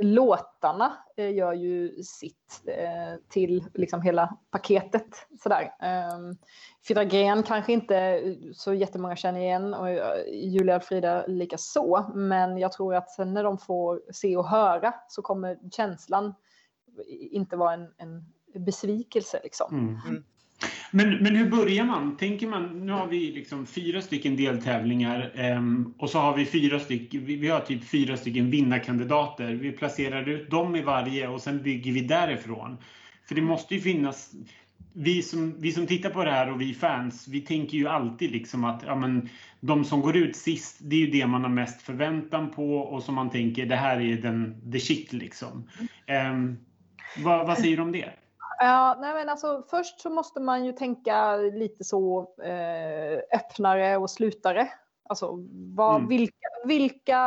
[0.00, 2.62] låtarna eh, gör ju sitt
[3.28, 5.26] till liksom hela paketet.
[5.42, 5.72] Sådär.
[6.14, 6.36] Um,
[6.82, 8.22] Frida Gren kanske inte
[8.54, 9.88] så jättemånga känner igen och
[10.26, 12.12] Julia och Frida lika så.
[12.14, 16.34] Men jag tror att sen när de får se och höra så kommer känslan
[17.08, 18.24] inte vara en, en
[18.64, 19.40] besvikelse.
[19.44, 20.00] Liksom.
[20.06, 20.24] Mm.
[20.90, 22.16] Men, men hur börjar man?
[22.16, 26.80] Tänker man, nu har vi liksom fyra stycken deltävlingar um, och så har vi fyra
[26.80, 29.52] stycken, vi, vi, har typ fyra stycken vinnarkandidater.
[29.52, 32.76] Vi placerar ut dem i varje och sen bygger vi därifrån.
[33.28, 34.32] För det måste ju finnas,
[34.92, 38.30] vi som, vi som tittar på det här och vi fans, vi tänker ju alltid
[38.30, 39.28] liksom att ja, men,
[39.60, 43.02] de som går ut sist, det är ju det man har mest förväntan på och
[43.02, 45.68] som man tänker det här är den, the shit liksom.
[46.30, 46.58] Um,
[47.24, 48.10] vad, vad säger du om det?
[48.64, 54.10] Ja, nej men alltså, först så måste man ju tänka lite så eh, öppnare och
[54.10, 54.68] slutare.
[55.08, 55.38] Alltså,
[55.74, 56.08] vad, mm.
[56.08, 57.20] vilka, vilka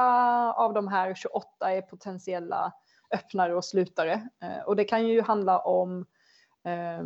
[0.53, 2.73] av de här 28 är potentiella
[3.11, 4.29] öppnare och slutare?
[4.41, 6.05] Eh, och det kan ju handla om
[6.63, 6.99] eh,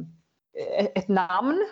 [0.96, 1.68] ett namn,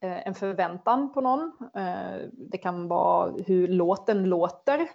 [0.00, 1.52] eh, en förväntan på någon.
[1.74, 4.88] Eh, det kan vara hur låten låter.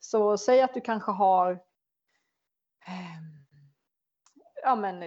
[0.00, 1.52] Så säg att du kanske har
[2.86, 3.24] eh,
[4.62, 5.02] ja, men,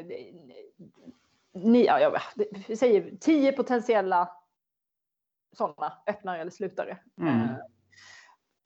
[1.53, 2.21] ni, ja, jag,
[2.67, 4.29] vi säger tio potentiella
[5.57, 6.97] sådana öppnare eller slutare.
[7.21, 7.49] Mm.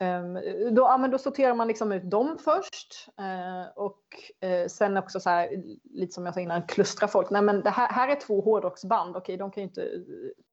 [0.01, 0.33] Um,
[0.75, 4.03] då, ja, men då sorterar man liksom ut dem först uh, och
[4.45, 7.29] uh, sen också så här, lite som jag sa innan, klustra folk.
[7.29, 9.89] Nej, men det här, här är två hårdrocksband, okej, de, kan inte,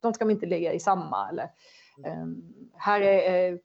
[0.00, 1.28] de ska vi inte lägga i samma.
[1.28, 1.50] Eller,
[2.22, 3.58] um, här är uh,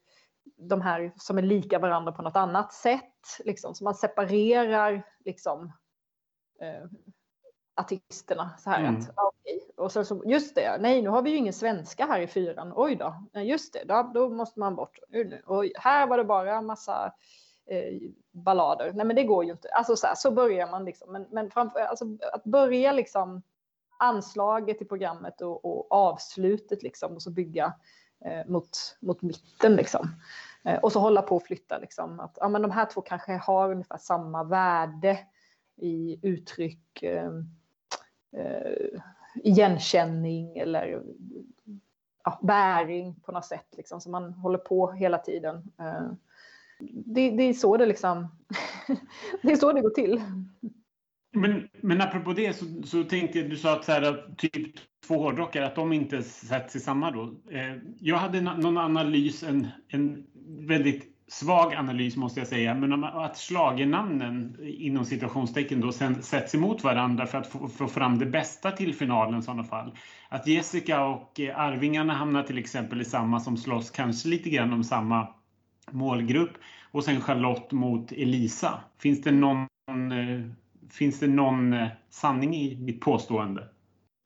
[0.57, 3.39] de här som är lika varandra på något annat sätt.
[3.45, 5.71] Liksom, så man separerar liksom,
[7.75, 8.49] artisterna.
[8.57, 8.95] Så här mm.
[8.95, 9.59] att, okay.
[9.77, 12.73] och så, så, just det, nej nu har vi ju ingen svenska här i fyran.
[12.75, 14.99] Oj då, just det, då, då måste man bort.
[15.45, 17.13] Och här var det bara en massa
[17.65, 18.93] eh, ballader.
[18.93, 19.69] Nej men det går ju inte.
[19.69, 21.11] Alltså så, här, så börjar man liksom.
[21.11, 23.41] Men, men framför, alltså, att börja liksom
[23.99, 27.73] anslaget i programmet och, och avslutet liksom och så bygga
[28.25, 30.09] eh, mot, mot mitten liksom.
[30.65, 32.19] Eh, och så hålla på och flytta liksom.
[32.19, 35.19] Att, ja, men de här två kanske har ungefär samma värde
[35.75, 37.03] i uttryck.
[38.37, 38.99] Eh,
[39.43, 41.03] igenkänning eller
[42.23, 43.67] ja, bäring på något sätt.
[43.77, 45.55] Liksom, så man håller på hela tiden.
[45.79, 46.11] Eh,
[47.05, 48.27] det, det, är så det liksom,
[49.41, 50.21] det är så det går till.
[51.31, 54.75] Men, men apropå det så, så tänkte jag, du sa att så här, typ
[55.07, 57.23] två hårdrockare, att de inte sätts i samma då.
[57.51, 60.27] Eh, jag hade någon analys, en, en
[60.67, 66.83] väldigt svag analys måste jag säga, men att schlagernamnen inom situationstecken då sen sätts emot
[66.83, 69.97] varandra för att få, få fram det bästa till finalen i sådana fall.
[70.29, 74.73] Att Jessica och eh, Arvingarna hamnar till exempel i samma som slåss kanske lite grann
[74.73, 75.27] om samma
[75.91, 76.53] målgrupp
[76.91, 78.83] och sen Charlotte mot Elisa.
[78.99, 79.67] Finns det någon,
[80.11, 80.49] eh,
[80.91, 83.69] finns det någon eh, sanning i mitt påstående?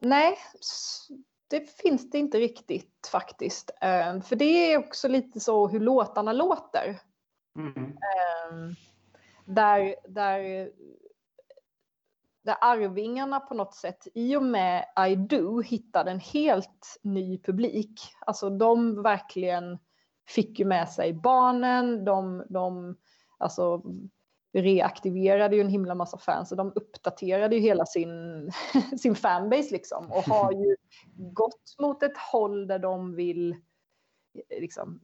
[0.01, 0.35] Nej,
[1.47, 3.71] det finns det inte riktigt faktiskt.
[4.11, 6.99] Um, för det är också lite så hur låtarna låter.
[7.55, 7.97] Mm.
[8.51, 8.75] Um,
[9.45, 10.71] där, där,
[12.43, 18.01] där Arvingarna på något sätt i och med I Do hittade en helt ny publik.
[18.19, 19.77] Alltså de verkligen
[20.27, 22.97] fick ju med sig barnen, de, de
[23.37, 23.83] alltså
[24.61, 28.51] reaktiverade ju en himla massa fans och de uppdaterade ju hela sin,
[28.97, 30.75] sin fanbase liksom och har ju
[31.33, 33.55] gått mot ett håll där de vill
[34.59, 34.99] liksom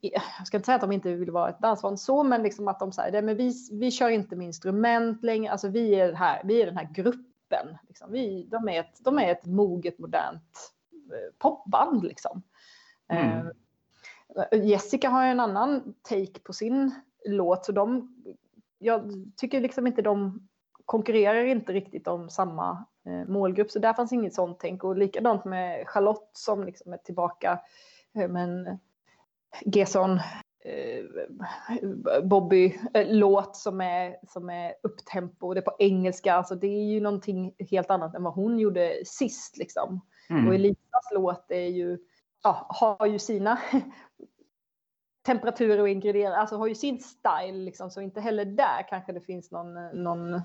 [0.00, 2.78] jag ska inte säga att de inte vill vara ett dansband så, men liksom att
[2.78, 6.62] de säger men vi, vi kör inte med instrument längre, alltså vi är, här, vi
[6.62, 7.78] är den här gruppen.
[7.88, 8.12] Liksom.
[8.12, 12.04] Vi, de, är ett, de är ett moget, modernt eh, popband.
[12.04, 12.42] Liksom.
[13.08, 13.46] Mm.
[14.52, 16.94] Uh, Jessica har en annan take på sin
[17.24, 17.64] låt.
[17.64, 18.14] Så de,
[18.78, 20.48] jag tycker liksom inte de
[20.84, 23.70] konkurrerar inte riktigt om samma eh, målgrupp.
[23.70, 24.84] Så där fanns inget sånt tänk.
[24.84, 27.60] Och likadant med Charlotte som liksom är tillbaka.
[28.18, 28.78] Eh, men
[29.64, 30.20] Gesson,
[30.64, 31.04] eh,
[32.22, 35.54] Bobby-låt eh, som är, som är upptempo.
[35.54, 36.34] Det är på engelska.
[36.34, 39.56] Alltså det är ju någonting helt annat än vad hon gjorde sist.
[39.56, 40.00] Liksom.
[40.30, 40.48] Mm.
[40.48, 41.98] Och Elisas låt är ju,
[42.42, 43.58] ja, har ju sina
[45.22, 49.20] temperaturer och ingredienser, alltså har ju sin style liksom, så inte heller där kanske det
[49.20, 50.42] finns någon, någon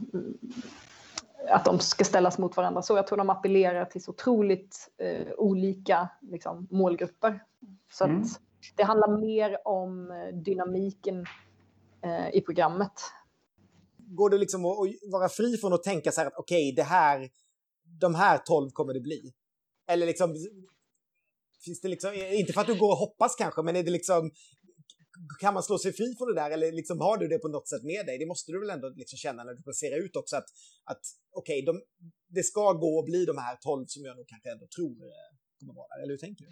[1.50, 2.82] att de ska ställas mot varandra.
[2.82, 7.44] Så jag tror de appellerar till så otroligt eh, olika liksom, målgrupper.
[7.92, 8.22] Så mm.
[8.22, 8.28] att
[8.76, 11.26] det handlar mer om eh, dynamiken
[12.02, 12.92] eh, i programmet.
[13.98, 16.76] Går det liksom att, att vara fri från att tänka så här att okej, okay,
[16.76, 17.30] det här,
[18.02, 19.34] de här tolv kommer det bli?
[19.88, 20.36] Eller liksom,
[21.66, 24.32] finns det liksom, inte för att du går och hoppas kanske, men är det liksom,
[25.40, 27.68] kan man slå sig fri från det där eller liksom har du det på något
[27.68, 28.18] sätt med dig?
[28.18, 30.50] Det måste du väl ändå liksom känna när du placerar ut också att,
[30.84, 31.02] att
[31.32, 31.82] okej, okay, de,
[32.28, 35.32] det ska gå att bli de här tolv som jag nog kanske ändå tror eh,
[35.60, 36.04] kommer vara där.
[36.04, 36.52] Eller hur tänker du?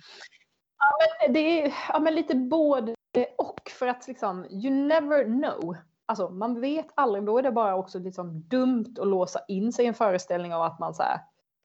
[0.77, 2.95] Ja, men det är ja, men lite både
[3.37, 5.75] och för att liksom, you never know.
[6.05, 9.85] Alltså man vet aldrig, då är det bara också liksom dumt att låsa in sig
[9.85, 11.19] i en föreställning av att man så här,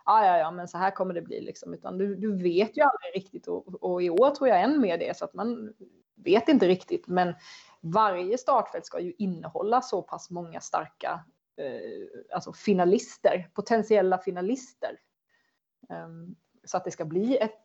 [0.04, 2.82] ja, ja, ja, men så här kommer det bli liksom, utan du, du vet ju
[2.82, 5.72] aldrig riktigt och, och i år tror jag än mer det så att man
[6.24, 7.34] vet inte riktigt, men
[7.80, 11.24] varje startfält ska ju innehålla så pass många starka
[11.58, 14.98] eh, alltså finalister, potentiella finalister.
[15.88, 17.64] Um, så att det ska bli ett,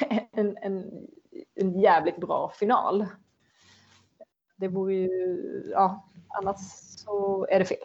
[0.32, 0.84] en, en,
[1.54, 3.06] en jävligt bra final.
[4.56, 5.08] Det vore ju,
[5.70, 6.56] ja, annars
[7.04, 7.78] så är det fel.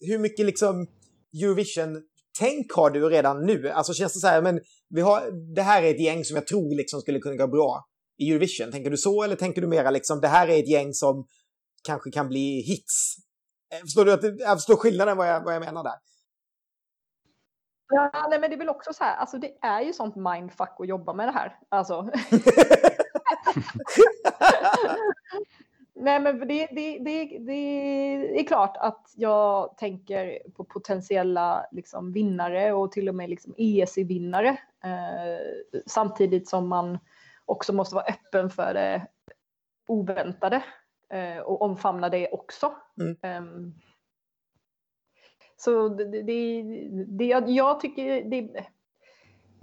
[0.00, 0.86] Hur mycket liksom
[1.42, 3.68] Eurovision-tänk har du redan nu?
[3.68, 6.46] Alltså känns det så här, men vi har, det här är ett gäng som jag
[6.46, 7.84] tror liksom skulle kunna gå bra
[8.18, 8.72] i Eurovision.
[8.72, 11.26] Tänker du så eller tänker du mera liksom det här är ett gäng som
[11.86, 13.16] kanske kan bli hits?
[13.72, 15.94] Eh, förstår du att jag förstår skillnaden vad jag, vad jag menar där?
[17.90, 20.76] Ja, nej, men det är väl också så här, alltså det är ju sånt mindfuck
[20.78, 21.58] att jobba med det här.
[21.68, 22.02] Alltså.
[25.94, 32.72] nej, men det, det, det, det, är klart att jag tänker på potentiella liksom, vinnare
[32.72, 34.48] och till och med liksom, ESC-vinnare.
[34.84, 35.38] Eh,
[35.86, 36.98] samtidigt som man
[37.48, 39.06] också måste vara öppen för det
[39.86, 40.64] oväntade
[41.10, 42.74] eh, och omfamna det också.
[43.00, 43.44] Mm.
[43.44, 43.74] Um,
[45.56, 46.62] så det, det,
[47.06, 48.66] det, jag, tycker det,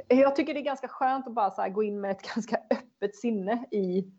[0.07, 3.65] jag tycker det är ganska skönt att bara gå in med ett ganska öppet sinne
[3.71, 4.11] i,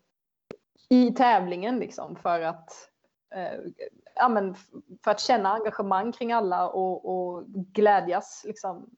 [0.89, 2.91] i tävlingen liksom för att
[3.35, 3.61] eh,
[4.15, 4.55] ja, men
[5.05, 8.91] för att känna engagemang kring alla och, och glädjas liksom,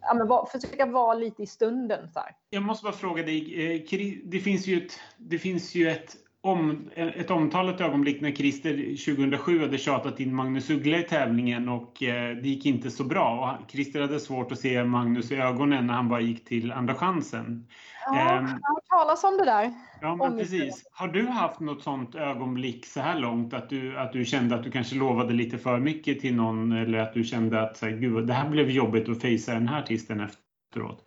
[0.00, 2.08] ja, men var, försöka vara lite i stunden.
[2.12, 2.36] Så här.
[2.50, 6.90] Jag måste bara fråga dig, eh, det finns ju ett, det finns ju ett, om,
[6.94, 8.76] ett omtalat ögonblick när Christer
[9.14, 13.58] 2007 hade tjatat in Magnus Uggla i tävlingen och eh, det gick inte så bra.
[13.62, 16.94] Och Christer hade svårt att se Magnus i ögonen när han bara gick till andra
[16.94, 17.66] chansen.
[18.06, 19.72] Ja, jag har talas om det där.
[20.00, 20.84] Ja, men precis.
[20.92, 24.64] Har du haft något sånt ögonblick så här långt att du, att du kände att
[24.64, 27.92] du kanske lovade lite för mycket till någon eller att du kände att så här,
[27.92, 31.04] Gud, det här blev jobbigt att fejsa den här artisten efteråt?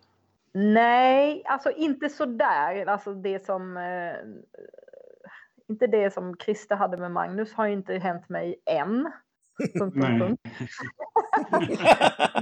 [0.52, 2.86] Nej, alltså inte så där.
[2.86, 3.82] Alltså det som eh,
[5.68, 9.12] inte det som Christer hade med Magnus har inte hänt mig än.
[9.78, 10.40] Punkt, punkt, punkt.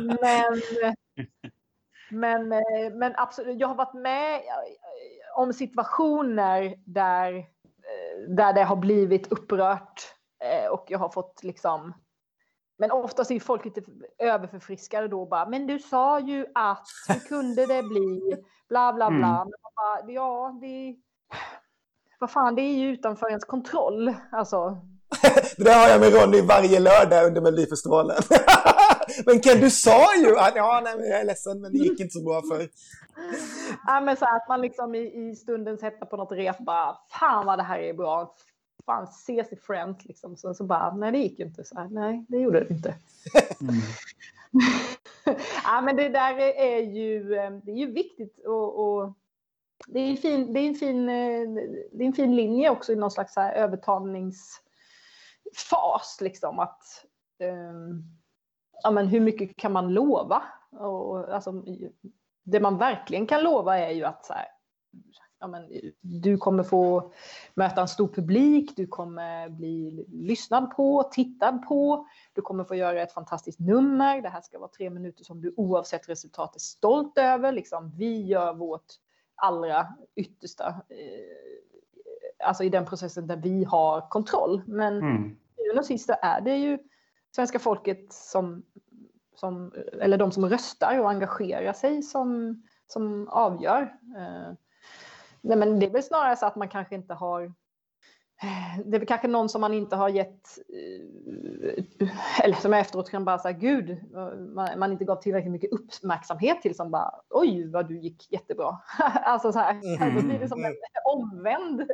[0.20, 0.60] men,
[2.10, 4.40] men, eh, men absolut, jag har varit med
[5.36, 10.02] om situationer där, eh, där det har blivit upprört
[10.44, 11.94] eh, och jag har fått liksom
[12.78, 13.82] men oftast är folk lite
[14.18, 18.36] överförfriskade då bara, men du sa ju att, hur kunde det bli,
[18.68, 19.40] bla bla bla.
[19.40, 19.52] Mm.
[19.76, 20.96] Bara, ja, det,
[22.24, 24.14] vad fan, det är ju utanför ens kontroll.
[24.32, 24.78] Alltså.
[25.56, 28.16] det där har jag med Ronny varje lördag under Melodifestivalen.
[29.26, 32.00] men Ken, du sa ju att ja, nej, men jag är ledsen, men det gick
[32.00, 32.58] inte så bra för
[33.86, 37.46] ja, men så att man liksom i, i stundens hetta på något rep bara, fan
[37.46, 38.34] vad det här är bra.
[38.86, 40.36] Fan, ses i Friends liksom.
[40.36, 41.64] Så, så bara, nej det gick ju inte.
[41.64, 42.94] Så här, nej, det gjorde det inte.
[43.60, 43.74] Mm.
[45.64, 49.12] ja, men det där är ju, eh, det är ju viktigt och
[49.86, 51.48] det är, fin, det, är en fin, eh,
[51.92, 56.18] det är en fin linje också i någon slags övertalningsfas.
[56.20, 56.82] Liksom, att,
[57.40, 58.04] um,
[58.82, 60.42] ja, men hur mycket kan man lova?
[60.70, 61.64] Och, alltså,
[62.42, 64.46] det man verkligen kan lova är ju att så här,
[65.40, 65.70] ja, men,
[66.00, 67.12] du kommer få
[67.54, 73.02] möta en stor publik, du kommer bli lyssnad på, tittad på, du kommer få göra
[73.02, 74.22] ett fantastiskt nummer.
[74.22, 77.52] Det här ska vara tre minuter som du oavsett resultat är stolt över.
[77.52, 78.86] Liksom, vi gör vårt
[79.44, 79.86] allra
[80.16, 84.62] yttersta, eh, alltså i den processen där vi har kontroll.
[84.66, 85.36] Men mm.
[85.78, 86.78] och sist är det ju
[87.34, 88.62] svenska folket som
[89.34, 93.82] som, eller de som röstar och engagerar sig som, som avgör.
[94.16, 94.52] Eh,
[95.40, 97.52] nej, men det är väl snarare så att man kanske inte har
[98.84, 103.10] det är väl kanske någon som man inte har gett, eh, eller som jag efteråt
[103.10, 103.98] kan bara säga gud,
[104.54, 108.78] man, man, inte gav tillräckligt mycket uppmärksamhet till som bara oj vad du gick jättebra.
[109.24, 110.14] alltså så här, mm.
[110.14, 110.74] då blir det som en
[111.04, 111.86] omvänd,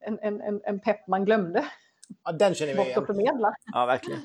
[0.00, 1.64] en, en, en pepp man glömde.
[2.24, 2.74] Ja, den känner
[3.14, 3.44] vi igen.
[3.72, 4.20] Ja, verkligen.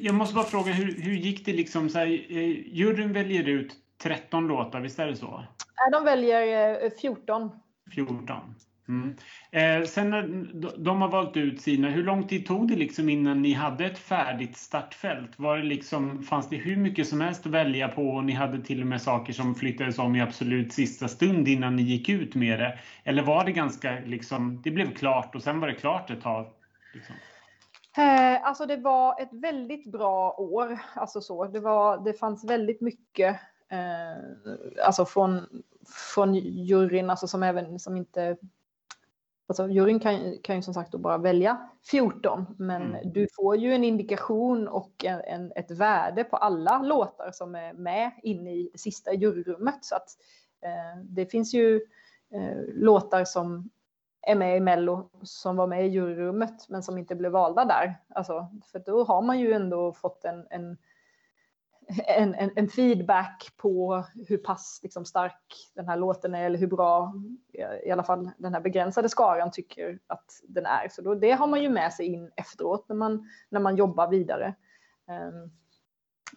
[0.00, 1.88] Jag måste bara fråga, hur, hur gick det liksom?
[1.88, 5.44] Så här, eh, juryn väljer ut 13 låtar, visst är det så?
[5.76, 7.42] Nej, de väljer 14.
[7.42, 7.50] Eh,
[7.94, 8.54] 14.
[8.88, 9.16] Mm.
[9.50, 10.22] Eh, sen när
[10.78, 13.98] de har valt ut sina, hur lång tid tog det liksom innan ni hade ett
[13.98, 15.38] färdigt startfält?
[15.38, 18.62] Var det liksom, fanns det hur mycket som helst att välja på och ni hade
[18.62, 22.34] till och med saker som flyttades om i absolut sista stund innan ni gick ut
[22.34, 22.78] med det?
[23.04, 26.46] Eller var det ganska liksom, det blev klart och sen var det klart ett tag?
[26.94, 27.14] Liksom?
[27.98, 30.78] Eh, alltså det var ett väldigt bra år.
[30.94, 31.44] Alltså så.
[31.44, 35.62] Det, var, det fanns väldigt mycket eh, alltså från,
[36.14, 38.36] från juryn, alltså som, även, som inte
[39.48, 43.12] Alltså juryn kan, kan ju som sagt då bara välja 14, men mm.
[43.12, 47.72] du får ju en indikation och en, en, ett värde på alla låtar som är
[47.72, 49.84] med in i sista juryrummet.
[49.84, 50.08] Så att
[50.62, 51.76] eh, det finns ju
[52.34, 53.70] eh, låtar som
[54.22, 58.00] är med i Mello som var med i juryrummet men som inte blev valda där.
[58.08, 60.76] Alltså, för då har man ju ändå fått en, en
[61.88, 66.66] en, en, en, feedback på hur pass liksom, stark den här låten är eller hur
[66.66, 67.14] bra
[67.84, 70.88] i alla fall den här begränsade skaran tycker att den är.
[70.88, 74.10] Så då, det har man ju med sig in efteråt när man, när man jobbar
[74.10, 74.54] vidare.
[75.08, 75.50] Um,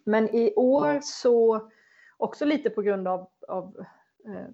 [0.03, 1.69] men i år så,
[2.17, 3.75] också lite på grund av, av
[4.25, 4.47] eh,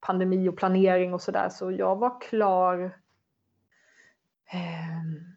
[0.00, 2.84] pandemi och planering och sådär, så jag var klar
[4.52, 5.28] eh,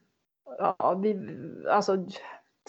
[0.57, 1.37] ja, vi,
[1.69, 2.05] alltså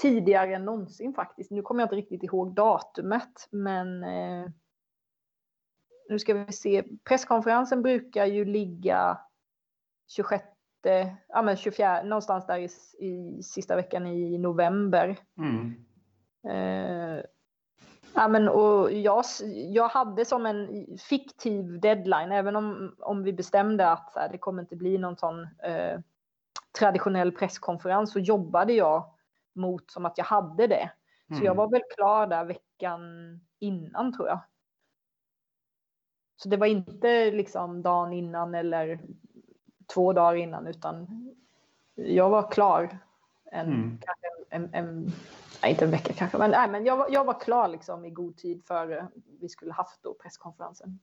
[0.01, 1.51] tidigare än någonsin faktiskt.
[1.51, 4.47] Nu kommer jag inte riktigt ihåg datumet, men eh,
[6.09, 6.85] nu ska vi se.
[7.05, 9.19] Presskonferensen brukar ju ligga
[10.09, 10.45] 26,
[11.29, 12.69] ja men 24, någonstans där i,
[13.07, 15.19] i sista veckan i november.
[15.39, 15.75] Mm.
[16.49, 17.25] Eh,
[18.15, 19.25] ja, men, och jag,
[19.73, 24.63] jag hade som en fiktiv deadline, även om, om vi bestämde att här, det kommer
[24.63, 26.01] inte bli någon sån eh,
[26.79, 29.13] traditionell presskonferens så jobbade jag
[29.53, 30.91] mot som att jag hade det.
[31.29, 31.45] Så mm.
[31.45, 33.01] jag var väl klar där veckan
[33.59, 34.41] innan tror jag.
[36.37, 39.01] Så det var inte liksom dagen innan eller
[39.95, 41.07] två dagar innan utan
[41.95, 42.99] jag var klar
[43.45, 43.99] en, mm.
[44.01, 45.13] kanske en, en, en
[45.63, 48.11] nej, inte en vecka kanske, men, nej, men jag, var, jag var klar liksom i
[48.11, 49.09] god tid före
[49.41, 50.99] vi skulle haft då presskonferensen.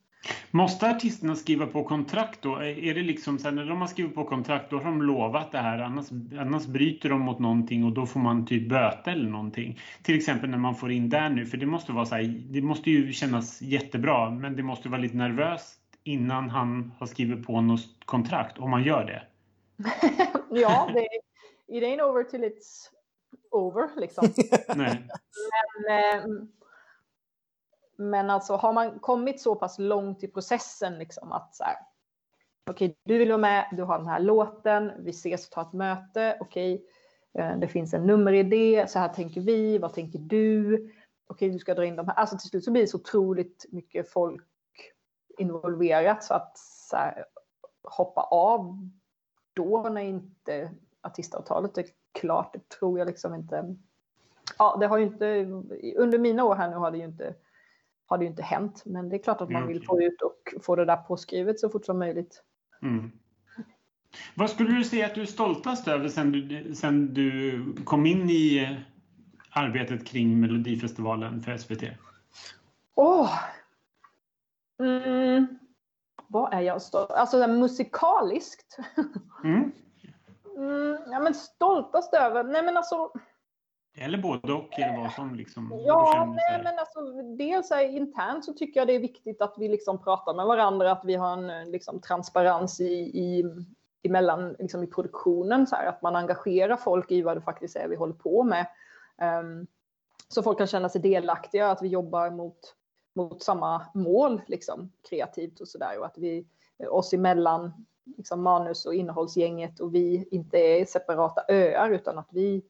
[0.51, 2.55] Måste artisterna skriva på kontrakt då?
[2.55, 5.51] Är det liksom så här, när de har skrivit på kontrakt då har de lovat
[5.51, 6.05] det här annars,
[6.39, 9.79] annars bryter de mot någonting och då får man typ böter eller någonting.
[10.03, 12.61] Till exempel när man får in där nu för det måste vara så här, det
[12.61, 17.61] måste ju kännas jättebra men det måste vara lite nervöst innan han har skrivit på
[17.61, 19.21] något kontrakt om man gör det.
[20.61, 21.07] ja, det,
[21.75, 22.89] it ain't over till it's
[23.51, 24.27] over liksom.
[24.75, 25.07] Nej.
[25.87, 26.25] Men, eh,
[27.99, 31.75] men alltså har man kommit så pass långt i processen liksom att så här,
[32.69, 35.61] okej, okay, du vill vara med, du har den här låten, vi ses och tar
[35.61, 36.75] ett möte, okej,
[37.33, 40.75] okay, det finns en nummeridé, så här tänker vi, vad tänker du?
[40.75, 40.93] Okej,
[41.27, 42.15] okay, du ska dra in de här.
[42.15, 44.45] Alltså till slut så blir det så otroligt mycket folk
[45.37, 47.25] involverat så att så här,
[47.83, 48.89] hoppa av
[49.53, 50.71] då när inte
[51.01, 53.75] artistavtalet är klart, det tror jag liksom inte.
[54.57, 55.25] Ja, det har ju inte,
[55.95, 57.35] under mina år här nu har det ju inte
[58.09, 58.83] har det ju inte hänt.
[58.85, 61.69] Men det är klart att man vill få ut och få det där påskrivet så
[61.69, 62.43] fort som möjligt.
[62.81, 63.11] Mm.
[64.35, 68.29] Vad skulle du säga att du är stoltast över sen du, sen du kom in
[68.29, 68.77] i
[69.51, 71.83] arbetet kring Melodifestivalen för SVT?
[72.95, 73.21] Åh!
[73.21, 73.33] Oh.
[74.79, 75.59] Mm.
[76.27, 78.77] Vad är jag stolt Alltså musikaliskt?
[79.43, 79.71] Mm.
[80.57, 80.97] mm.
[81.11, 82.43] ja, men stoltast över?
[82.43, 83.11] Nej men alltså
[83.99, 85.81] eller både och, eller vad som liksom...
[85.85, 86.99] Ja, nej, men alltså,
[87.37, 90.91] dels här, internt så tycker jag det är viktigt att vi liksom pratar med varandra,
[90.91, 93.43] att vi har en liksom, transparens i, i,
[94.03, 97.87] emellan, liksom, i produktionen, så här, att man engagerar folk i vad det faktiskt är
[97.87, 98.65] vi håller på med.
[99.41, 99.67] Um,
[100.27, 102.75] så folk kan känna sig delaktiga, att vi jobbar mot,
[103.15, 105.99] mot samma mål liksom, kreativt och sådär.
[105.99, 106.47] Och att vi
[106.89, 107.85] oss emellan,
[108.17, 112.63] liksom, manus och innehållsgänget och vi inte är separata öar utan att vi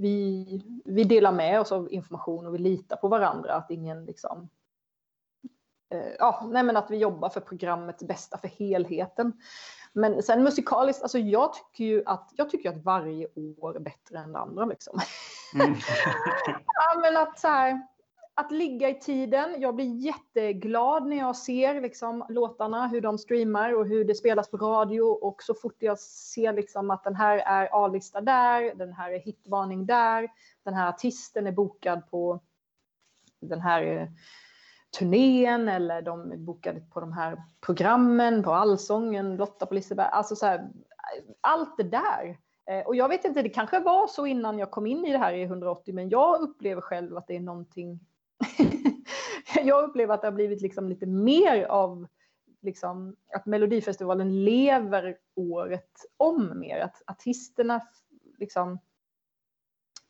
[0.00, 3.54] vi, vi delar med oss av information och vi litar på varandra.
[3.54, 4.48] Att ingen liksom...
[5.90, 9.32] Eh, ja, nej men att vi jobbar för programmets bästa, för helheten.
[9.92, 13.26] Men sen musikaliskt, alltså jag tycker ju att, jag tycker att varje
[13.58, 14.64] år är bättre än det andra.
[14.64, 15.00] Liksom.
[15.54, 15.74] Mm.
[16.74, 17.86] ja, men att så här,
[18.38, 19.60] att ligga i tiden.
[19.60, 24.50] Jag blir jätteglad när jag ser liksom, låtarna, hur de streamar och hur det spelas
[24.50, 25.02] på radio.
[25.02, 29.18] Och så fort jag ser liksom, att den här är A-lista där, den här är
[29.18, 30.28] hitvarning där,
[30.64, 32.40] den här artisten är bokad på
[33.40, 34.08] den här eh,
[34.98, 40.08] turnén eller de är bokade på de här programmen, på Allsången, Lotta på Liseberg.
[40.12, 40.70] Alltså så här,
[41.40, 42.38] allt det där.
[42.70, 45.18] Eh, och jag vet inte, det kanske var så innan jag kom in i det
[45.18, 48.00] här i 180, men jag upplever själv att det är någonting
[49.62, 52.06] jag upplever att det har blivit liksom lite mer av
[52.62, 56.80] liksom, att Melodifestivalen lever året om mer.
[56.80, 57.80] Att artisterna
[58.38, 58.78] liksom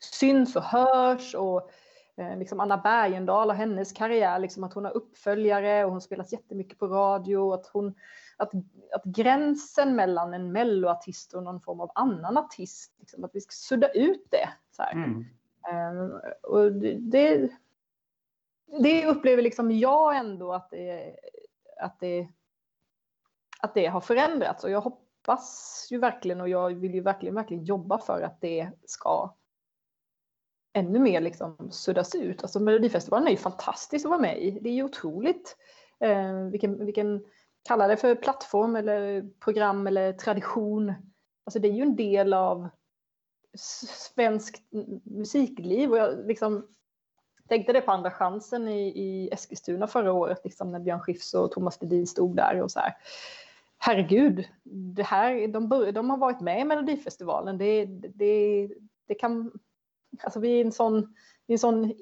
[0.01, 1.71] syns och hörs och
[2.17, 6.33] eh, liksom Anna Bergendahl och hennes karriär, liksom att hon har uppföljare och hon spelas
[6.33, 7.53] jättemycket på radio.
[7.53, 7.95] Att, hon,
[8.37, 8.53] att,
[8.93, 13.53] att gränsen mellan en melloartist och någon form av annan artist, liksom, att vi ska
[13.53, 14.49] sudda ut det.
[14.71, 15.25] Så mm.
[15.73, 17.51] um, och det,
[18.67, 21.17] det upplever liksom jag ändå att det,
[21.81, 22.29] att det,
[23.61, 27.65] att det har förändrats och jag hoppas ju verkligen och jag vill ju verkligen, verkligen
[27.65, 29.37] jobba för att det ska
[30.73, 32.43] ännu mer liksom suddas ut.
[32.43, 34.51] Alltså Melodifestivalen är ju fantastisk att vara med i.
[34.51, 35.57] Det är ju otroligt.
[36.01, 37.25] Eh, vilken, vilken,
[37.69, 40.95] kalla det för plattform eller program eller tradition.
[41.45, 42.69] Alltså det är ju en del av
[44.15, 44.63] svenskt
[45.05, 46.69] musikliv och jag liksom
[47.49, 51.53] tänkte det på Andra chansen i, i Eskilstuna förra året, liksom när Björn Skifs och
[51.53, 52.97] Thomas Ledin stod där och så här.
[53.79, 57.59] Herregud, det här, de, bör, de har varit med i Melodifestivalen.
[57.59, 57.85] Det,
[58.15, 58.69] det,
[59.07, 59.53] det kan,
[60.23, 61.15] alltså vi är en sån,
[61.47, 61.93] vi är en sån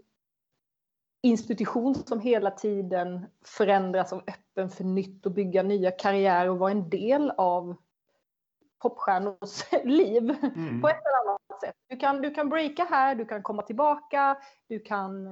[1.23, 6.71] institution som hela tiden förändras och öppen för nytt och bygga nya karriärer och vara
[6.71, 7.77] en del av
[8.83, 10.81] popstjärnors liv mm.
[10.81, 11.24] på ett eller
[11.55, 11.77] annat sätt.
[11.89, 14.37] Du kan, du kan breaka här, du kan komma tillbaka,
[14.69, 15.27] du kan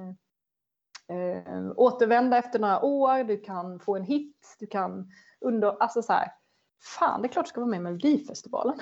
[1.09, 5.11] eh, återvända efter några år, du kan få en hit, du kan
[5.41, 6.31] under, alltså så här,
[6.97, 8.75] fan det är klart du ska vara med i Melodifestivalen.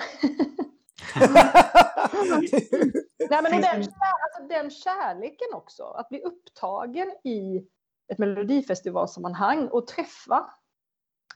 [3.30, 7.66] Nej, men den, alltså, den kärleken också, att bli upptagen i
[8.12, 10.50] ett melodifestivalsammanhang och träffa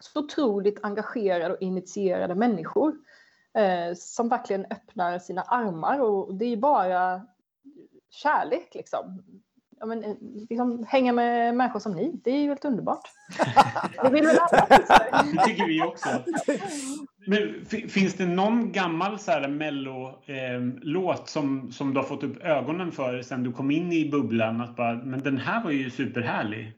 [0.00, 2.96] så otroligt engagerade och initierade människor
[3.56, 7.22] eh, som verkligen öppnar sina armar och det är bara
[8.10, 9.22] kärlek liksom.
[9.78, 10.14] Ja, men, eh,
[10.50, 13.10] liksom, hänga med människor som ni, det är ju helt underbart.
[14.02, 14.66] det vill väl alla?
[15.32, 16.08] Det tycker vi också.
[17.26, 22.44] Men finns det någon gammal så här mello-låt eh, som, som du har fått upp
[22.44, 24.60] ögonen för sen du kom in i bubblan?
[24.60, 26.72] Att bara, men den här var ju superhärlig.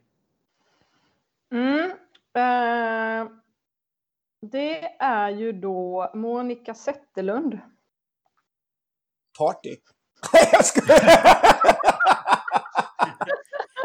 [1.53, 1.91] Mm,
[2.35, 3.33] eh,
[4.41, 7.59] det är ju då Monica Zetterlund.
[9.39, 9.77] Party.
[10.33, 10.99] Nej, jag skojar!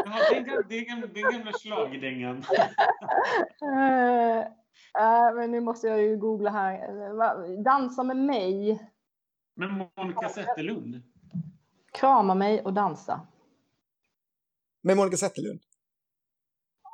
[0.04, 2.36] ja, det är gamla, schlagerdängan.
[3.62, 4.38] uh,
[5.00, 7.62] uh, men nu måste jag ju googla här.
[7.64, 8.82] Dansa med mig.
[9.54, 11.02] Men Monica Zetterlund?
[11.92, 13.26] Krama mig och dansa.
[14.82, 15.60] Med Monica Zetterlund?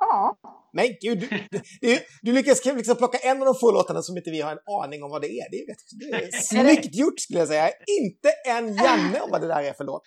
[0.00, 0.36] Ja.
[0.72, 4.30] Men gud, du, du, du lyckas liksom plocka en av de få låtarna som inte
[4.30, 5.50] vi har en aning om vad det är.
[5.50, 5.66] Det är,
[5.98, 7.70] det är snyggt gjort skulle jag säga.
[8.00, 10.02] Inte en Janne om vad det där är för låt.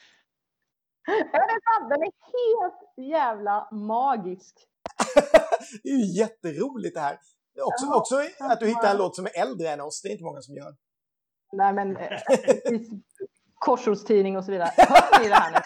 [1.89, 4.55] Den är helt jävla magisk.
[5.83, 7.19] det är ju jätteroligt det här.
[7.61, 10.01] Också, ja, också att du hittar en låt som är äldre än oss.
[10.01, 10.75] Det är inte många som gör.
[11.51, 12.19] Nej, men eh,
[13.59, 14.71] korsordstidning och så vidare.
[14.77, 15.57] Hör ni det här nu?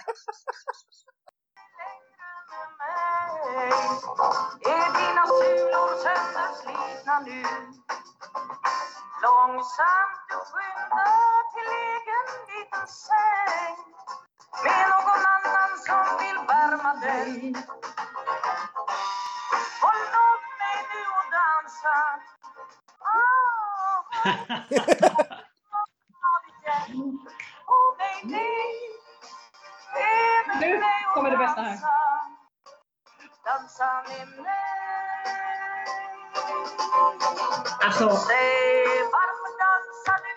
[3.38, 7.42] Är dina sulor sönderslitna nu?
[9.24, 13.78] Långsamt du skyndar till egen liten säng
[14.64, 17.32] med någon annan som vill värma dig.
[19.84, 21.96] Och låt mig nu och dansa.
[30.62, 30.82] Nu
[31.14, 31.97] kommer det bästa här
[33.58, 34.54] dansa med mig
[37.86, 38.06] Alltså...
[39.16, 40.34] varför dansar du?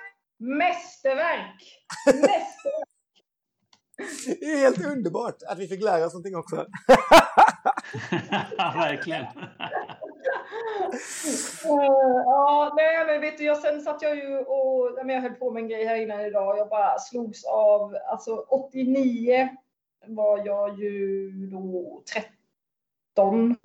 [0.56, 1.62] Mästerverk!
[2.06, 2.86] Mästerverk!
[4.40, 6.56] Det är helt underbart att vi fick lära oss någonting också.
[8.56, 9.26] verkligen.
[12.24, 15.62] ja, nej, men vet du, jag, sen satt jag ju och jag höll på med
[15.62, 16.58] en grej här innan idag.
[16.58, 19.48] Jag bara slogs av, alltså 89
[20.06, 22.39] var jag ju då 30
[23.20, 23.56] 13.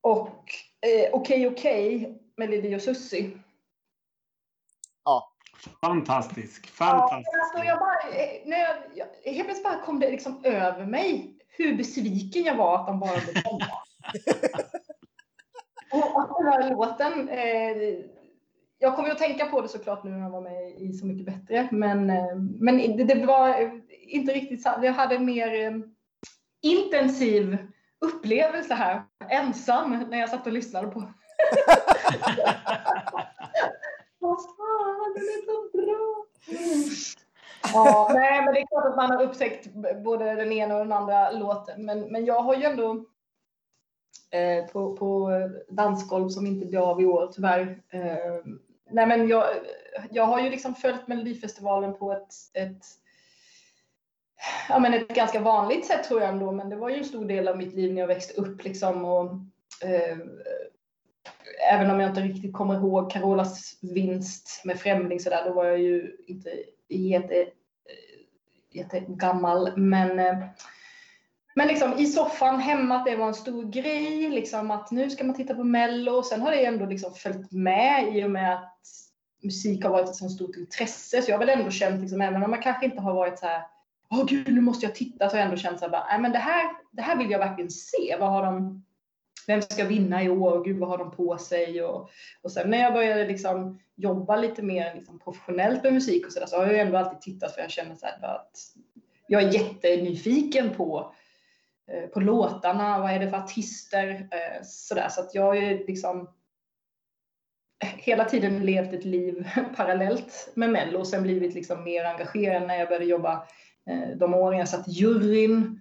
[0.00, 0.44] Och
[0.80, 3.38] eh, Okej okej med Lili och Susi.
[5.04, 5.30] Ja.
[5.80, 6.66] Fantastisk.
[6.66, 7.28] Fantastisk.
[7.32, 10.86] Ja, alltså jag bara, eh, när jag, jag, helt plötsligt bara kom det liksom över
[10.86, 13.44] mig hur besviken jag var att de bara blev
[16.14, 17.76] och att den här låten, eh,
[18.78, 21.26] jag kommer att tänka på det såklart nu när jag var med i Så mycket
[21.26, 24.74] bättre, men, eh, men det, det, var inte riktigt så.
[24.82, 25.72] Jag hade en mer eh,
[26.62, 27.58] intensiv
[28.04, 31.00] upplevelse här, ensam, när jag satt och lyssnade på.
[34.18, 36.24] Vad fan, den är så bra!
[37.72, 39.68] Ja, nej, men det är klart att man har upptäckt
[40.04, 41.84] både den ena och den andra låten.
[41.84, 43.04] Men, men jag har ju ändå
[44.30, 45.30] eh, på, på
[45.68, 47.82] dansgolv som inte blir av i år tyvärr.
[47.88, 48.44] Eh,
[48.90, 49.44] nej, men jag,
[50.10, 52.84] jag har ju liksom följt Melodifestivalen på ett, ett
[54.68, 57.24] ja, men ett ganska vanligt sätt tror jag ändå, men det var ju en stor
[57.24, 59.04] del av mitt liv när jag växte upp liksom.
[59.04, 59.24] Och,
[59.88, 60.18] eh,
[61.70, 65.64] även om jag inte riktigt kommer ihåg Carolas vinst med Främling så där, då var
[65.64, 66.50] jag ju inte
[66.88, 67.48] jätte, eh,
[68.70, 69.76] jättegammal.
[69.76, 70.38] Men, eh,
[71.54, 75.24] men liksom i soffan hemma att det var en stor grej, liksom att nu ska
[75.24, 76.22] man titta på Mello.
[76.22, 78.74] Sen har det ändå liksom följt med i och med att
[79.42, 81.22] musik har varit ett så stort intresse.
[81.22, 83.46] Så jag har väl ändå känt, liksom, även om man kanske inte har varit så
[83.46, 83.62] här,
[84.14, 86.32] åh gud, nu måste jag titta, så har jag ändå känt så här, nej men
[86.32, 88.16] det här, det här vill jag verkligen se.
[88.20, 88.84] Vad har de,
[89.46, 90.64] vem ska vinna i år?
[90.64, 91.82] Gud, vad har de på sig?
[91.82, 92.10] Och,
[92.42, 96.40] och sen när jag började liksom jobba lite mer liksom professionellt med musik och så
[96.40, 98.56] där, så har jag ändå alltid tittat för jag känner så här, att
[99.26, 101.14] jag är jättenyfiken på
[101.88, 105.08] eh, på låtarna, vad är det för artister, eh, sådär.
[105.08, 106.28] Så att jag har ju liksom
[107.84, 112.78] hela tiden levt ett liv parallellt med Mello och sen blivit liksom mer engagerad när
[112.78, 113.46] jag började jobba
[114.16, 115.80] de åren jag satt i juryn.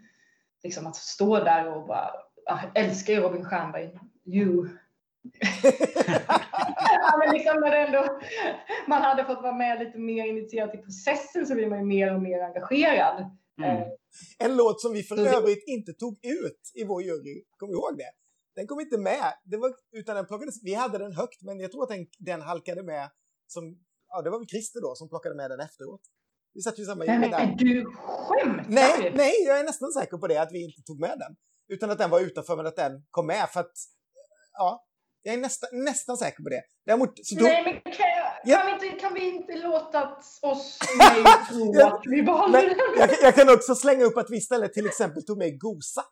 [0.64, 2.12] Liksom att stå där och bara,
[2.46, 3.90] jag älskar ju Robin Stjernberg,
[4.26, 4.68] you.
[7.02, 8.20] ja, men liksom när ändå,
[8.88, 12.16] man hade fått vara med lite mer initierat i processen så blir man ju mer
[12.16, 13.38] och mer engagerad.
[13.62, 13.84] Mm.
[14.40, 17.44] En låt som vi för övrigt inte tog ut i vår jury.
[17.60, 18.12] Du ihåg det?
[18.56, 19.34] Den kom inte med.
[19.44, 22.42] Det var, utan den plockades, vi hade den högt, men jag tror att den, den
[22.42, 23.10] halkade med.
[23.48, 23.78] Som,
[24.10, 26.02] ja, det var väl Christer då som plockade med den efteråt.
[26.54, 27.40] Vi satt ju samma jury där.
[27.40, 28.66] Är du skämtar?
[28.70, 31.36] Nej, nej, jag är nästan säker på det, att vi inte tog med den.
[31.74, 33.50] Utan att den var utanför, men att den kom med.
[33.50, 33.72] För att,
[34.54, 34.86] ja,
[35.24, 36.62] jag är nästan, nästan säker på det.
[36.86, 37.44] Däremot, så då...
[37.44, 38.06] Nej, men kan,
[38.46, 38.58] ja.
[38.58, 40.80] kan, vi inte, kan vi inte låta oss
[41.50, 41.94] tro ja.
[41.94, 42.78] att vi behåller den?
[42.98, 46.04] Jag, jag, kan också slänga upp att vi istället till exempel tog med Gosa.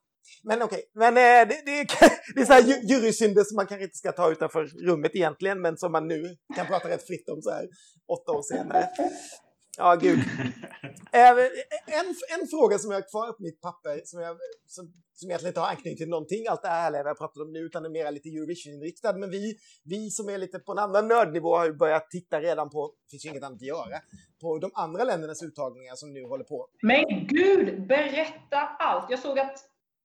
[0.43, 1.11] Men okej, okay.
[1.11, 1.87] men eh, det, det,
[2.35, 5.77] det, är så här jurysynder som man kanske inte ska ta utanför rummet egentligen, men
[5.77, 6.23] som man nu
[6.55, 7.67] kan prata rätt fritt om så här
[8.07, 8.89] åtta år senare.
[9.77, 10.19] Ja, gud.
[11.13, 11.29] Eh,
[11.99, 12.07] en,
[12.39, 15.59] en fråga som jag har kvar på mitt papper, som, jag, som, som egentligen inte
[15.59, 18.11] har anknytning till någonting, allt det här vi har pratat om nu, utan är mer
[18.11, 19.13] lite Eurovision-inriktad.
[19.13, 22.69] Men vi, vi som är lite på en annan nördnivå har ju börjat titta redan
[22.69, 23.97] på, det finns ju inget annat att göra,
[24.41, 26.67] på de andra ländernas uttagningar som nu håller på.
[26.81, 29.05] Men gud, berätta allt!
[29.09, 29.57] Jag såg att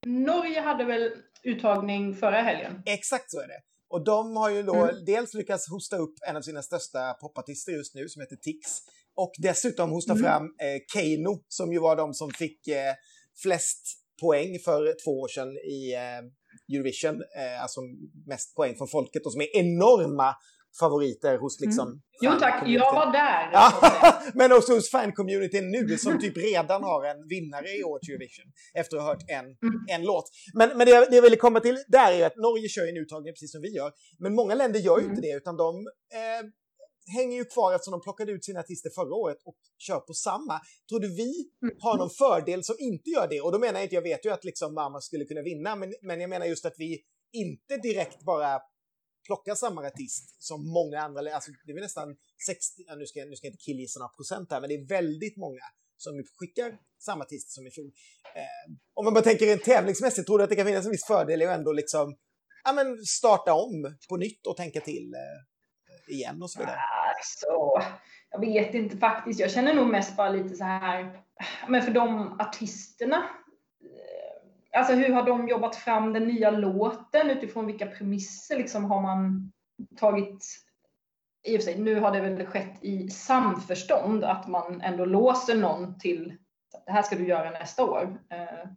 [0.06, 1.12] Norge hade väl
[1.42, 2.82] uttagning förra helgen?
[2.86, 3.60] Exakt så är det.
[3.88, 5.04] Och de har ju då mm.
[5.04, 8.68] dels lyckats hosta upp en av sina största popartister just nu som heter Tix.
[9.16, 10.24] Och dessutom hosta mm.
[10.24, 12.94] fram eh, Keino som ju var de som fick eh,
[13.42, 13.82] flest
[14.20, 17.14] poäng för två år sedan i eh, Eurovision.
[17.14, 17.80] Eh, alltså
[18.26, 20.34] mest poäng från folket och som är enorma
[20.80, 21.68] favoriter hos mm.
[21.68, 21.88] liksom...
[21.88, 22.00] Mm.
[22.20, 23.46] Jo tack, jag var där.
[24.38, 28.96] men också hos fan-communityn nu som typ redan har en vinnare i årets Eurovision efter
[28.96, 29.84] att ha hört en, mm.
[29.88, 30.24] en låt.
[30.54, 32.96] Men, men det, jag, det jag ville komma till där är att Norge kör en
[32.96, 33.92] uttagning precis som vi gör.
[34.18, 35.10] Men många länder gör ju mm.
[35.10, 36.42] inte det utan de eh,
[37.06, 40.60] hänger ju kvar eftersom de plockade ut sina artister förra året och kör på samma.
[40.88, 41.76] Tror du vi mm.
[41.80, 43.40] har någon fördel som inte gör det?
[43.40, 45.94] Och då menar jag inte, jag vet ju att liksom Mamma skulle kunna vinna, men,
[46.02, 47.02] men jag menar just att vi
[47.32, 48.60] inte direkt bara
[49.26, 53.46] plockar samma artist som många andra, alltså det är nästan 60, nu ska, nu ska
[53.46, 57.50] jag inte killgissa några procent här, men det är väldigt många som skickar samma artist
[57.50, 57.90] som i fjol.
[58.34, 61.06] Eh, om man bara tänker rent tävlingsmässigt, tror du att det kan finnas en viss
[61.06, 62.16] fördel i att ändå liksom
[62.64, 65.55] ja, men starta om på nytt och tänka till eh,
[66.08, 66.80] igen och så vidare?
[67.16, 67.46] Alltså,
[68.30, 69.40] jag vet inte faktiskt.
[69.40, 71.20] Jag känner nog mest bara lite så här,
[71.68, 77.30] men för de artisterna eh, Alltså hur har de jobbat fram den nya låten?
[77.30, 79.52] Utifrån vilka premisser liksom har man
[79.96, 80.44] tagit
[81.46, 85.56] i och för sig, nu har det väl skett i samförstånd att man ändå låser
[85.56, 86.36] någon till
[86.86, 88.18] det här ska du göra nästa år.
[88.30, 88.68] Eh,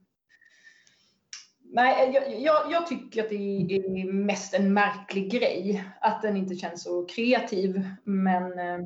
[1.71, 6.55] Nej, jag, jag, jag, tycker att det är mest en märklig grej att den inte
[6.55, 7.89] känns så kreativ.
[8.03, 8.85] Men eh,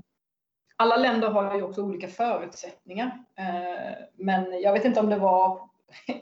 [0.75, 3.23] alla länder har ju också olika förutsättningar.
[3.37, 5.69] Eh, men jag vet inte om det var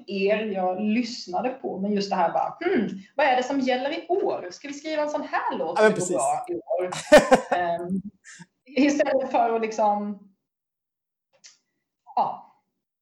[0.07, 1.79] er jag lyssnade på.
[1.79, 4.47] Men just det här bara, hmm, vad är det som gäller i år?
[4.51, 6.91] Ska vi skriva en sån här låt ja, går bra i år?
[7.81, 8.01] um,
[8.65, 10.29] istället för att liksom,
[12.15, 12.50] ja.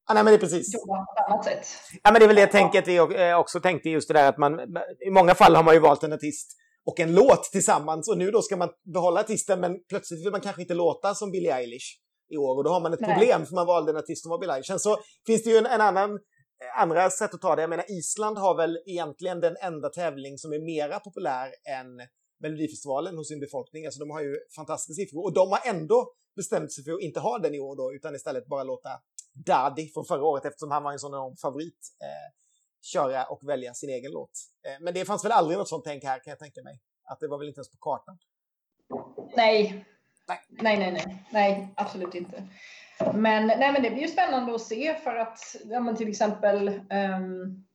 [0.10, 0.74] Ja, nej, men det är precis.
[0.74, 1.68] Jobba på ett annat sätt.
[2.04, 4.38] Ja, men det är väl det att vi eh, också tänkte just det där att
[4.38, 4.60] man
[5.08, 6.52] i många fall har man ju valt en artist
[6.86, 10.42] och en låt tillsammans och nu då ska man behålla artisten men plötsligt vill man
[10.42, 12.00] kanske inte låta som Billie Eilish
[12.34, 13.14] i år och då har man ett Nej.
[13.14, 14.68] problem för man valde en artist som var Billie Eilish.
[14.68, 16.20] Sen så finns det ju en, en annan
[16.78, 17.62] andra sätt att ta det.
[17.62, 22.08] Jag menar, Island har väl egentligen den enda tävling som är mera populär än
[22.42, 23.86] Melodifestivalen hos sin befolkning.
[23.86, 27.20] Alltså de har ju fantastiska siffror och de har ändå bestämt sig för att inte
[27.20, 28.90] ha den i år då, utan istället bara låta
[29.34, 32.34] Daddy från förra året, eftersom han var en sån enorm favorit, eh,
[32.82, 34.32] köra och välja sin egen låt.
[34.68, 36.80] Eh, men det fanns väl aldrig något sånt tänk här, kan jag tänka mig.
[37.04, 38.18] Att det var väl inte ens på kartan.
[39.36, 39.86] Nej.
[40.28, 42.48] Nej, nej, nej, nej, nej absolut inte.
[43.14, 46.68] Men, nej, men det blir ju spännande att se för att ja, men till exempel
[46.70, 47.66] um,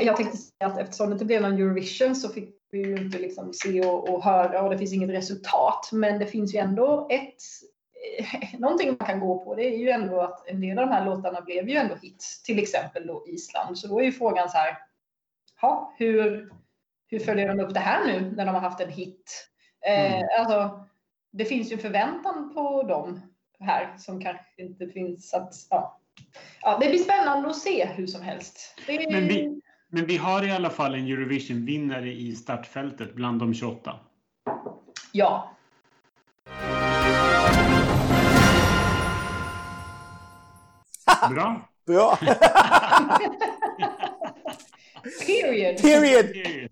[0.00, 3.18] jag tänkte säga att eftersom det inte blev någon Eurovision så fick vi ju inte
[3.18, 5.88] liksom se och, och, höra och det finns inget resultat.
[5.92, 7.42] Men det finns ju ändå ett
[8.58, 11.04] någonting man kan gå på det är ju ändå att en del av de här
[11.04, 13.78] låtarna blev ju ändå hits, till exempel då Island.
[13.78, 14.78] Så då är ju frågan så här,
[15.60, 16.52] ja, hur,
[17.06, 19.48] hur följer de upp det här nu när de har haft en hit?
[19.86, 20.28] Eh, mm.
[20.38, 20.86] alltså,
[21.32, 23.20] det finns ju en förväntan på dem
[23.60, 25.34] här som kanske inte finns.
[25.34, 25.98] Att, ja.
[26.62, 28.74] Ja, det blir spännande att se hur som helst.
[28.86, 29.12] Är...
[29.12, 34.00] Men, vi, men vi har i alla fall en Eurovision-vinnare i startfältet bland de 28.
[35.12, 35.51] Ja.
[41.28, 41.68] Bra.
[41.86, 42.16] Bra.
[45.20, 45.78] Period.
[45.78, 46.70] Period.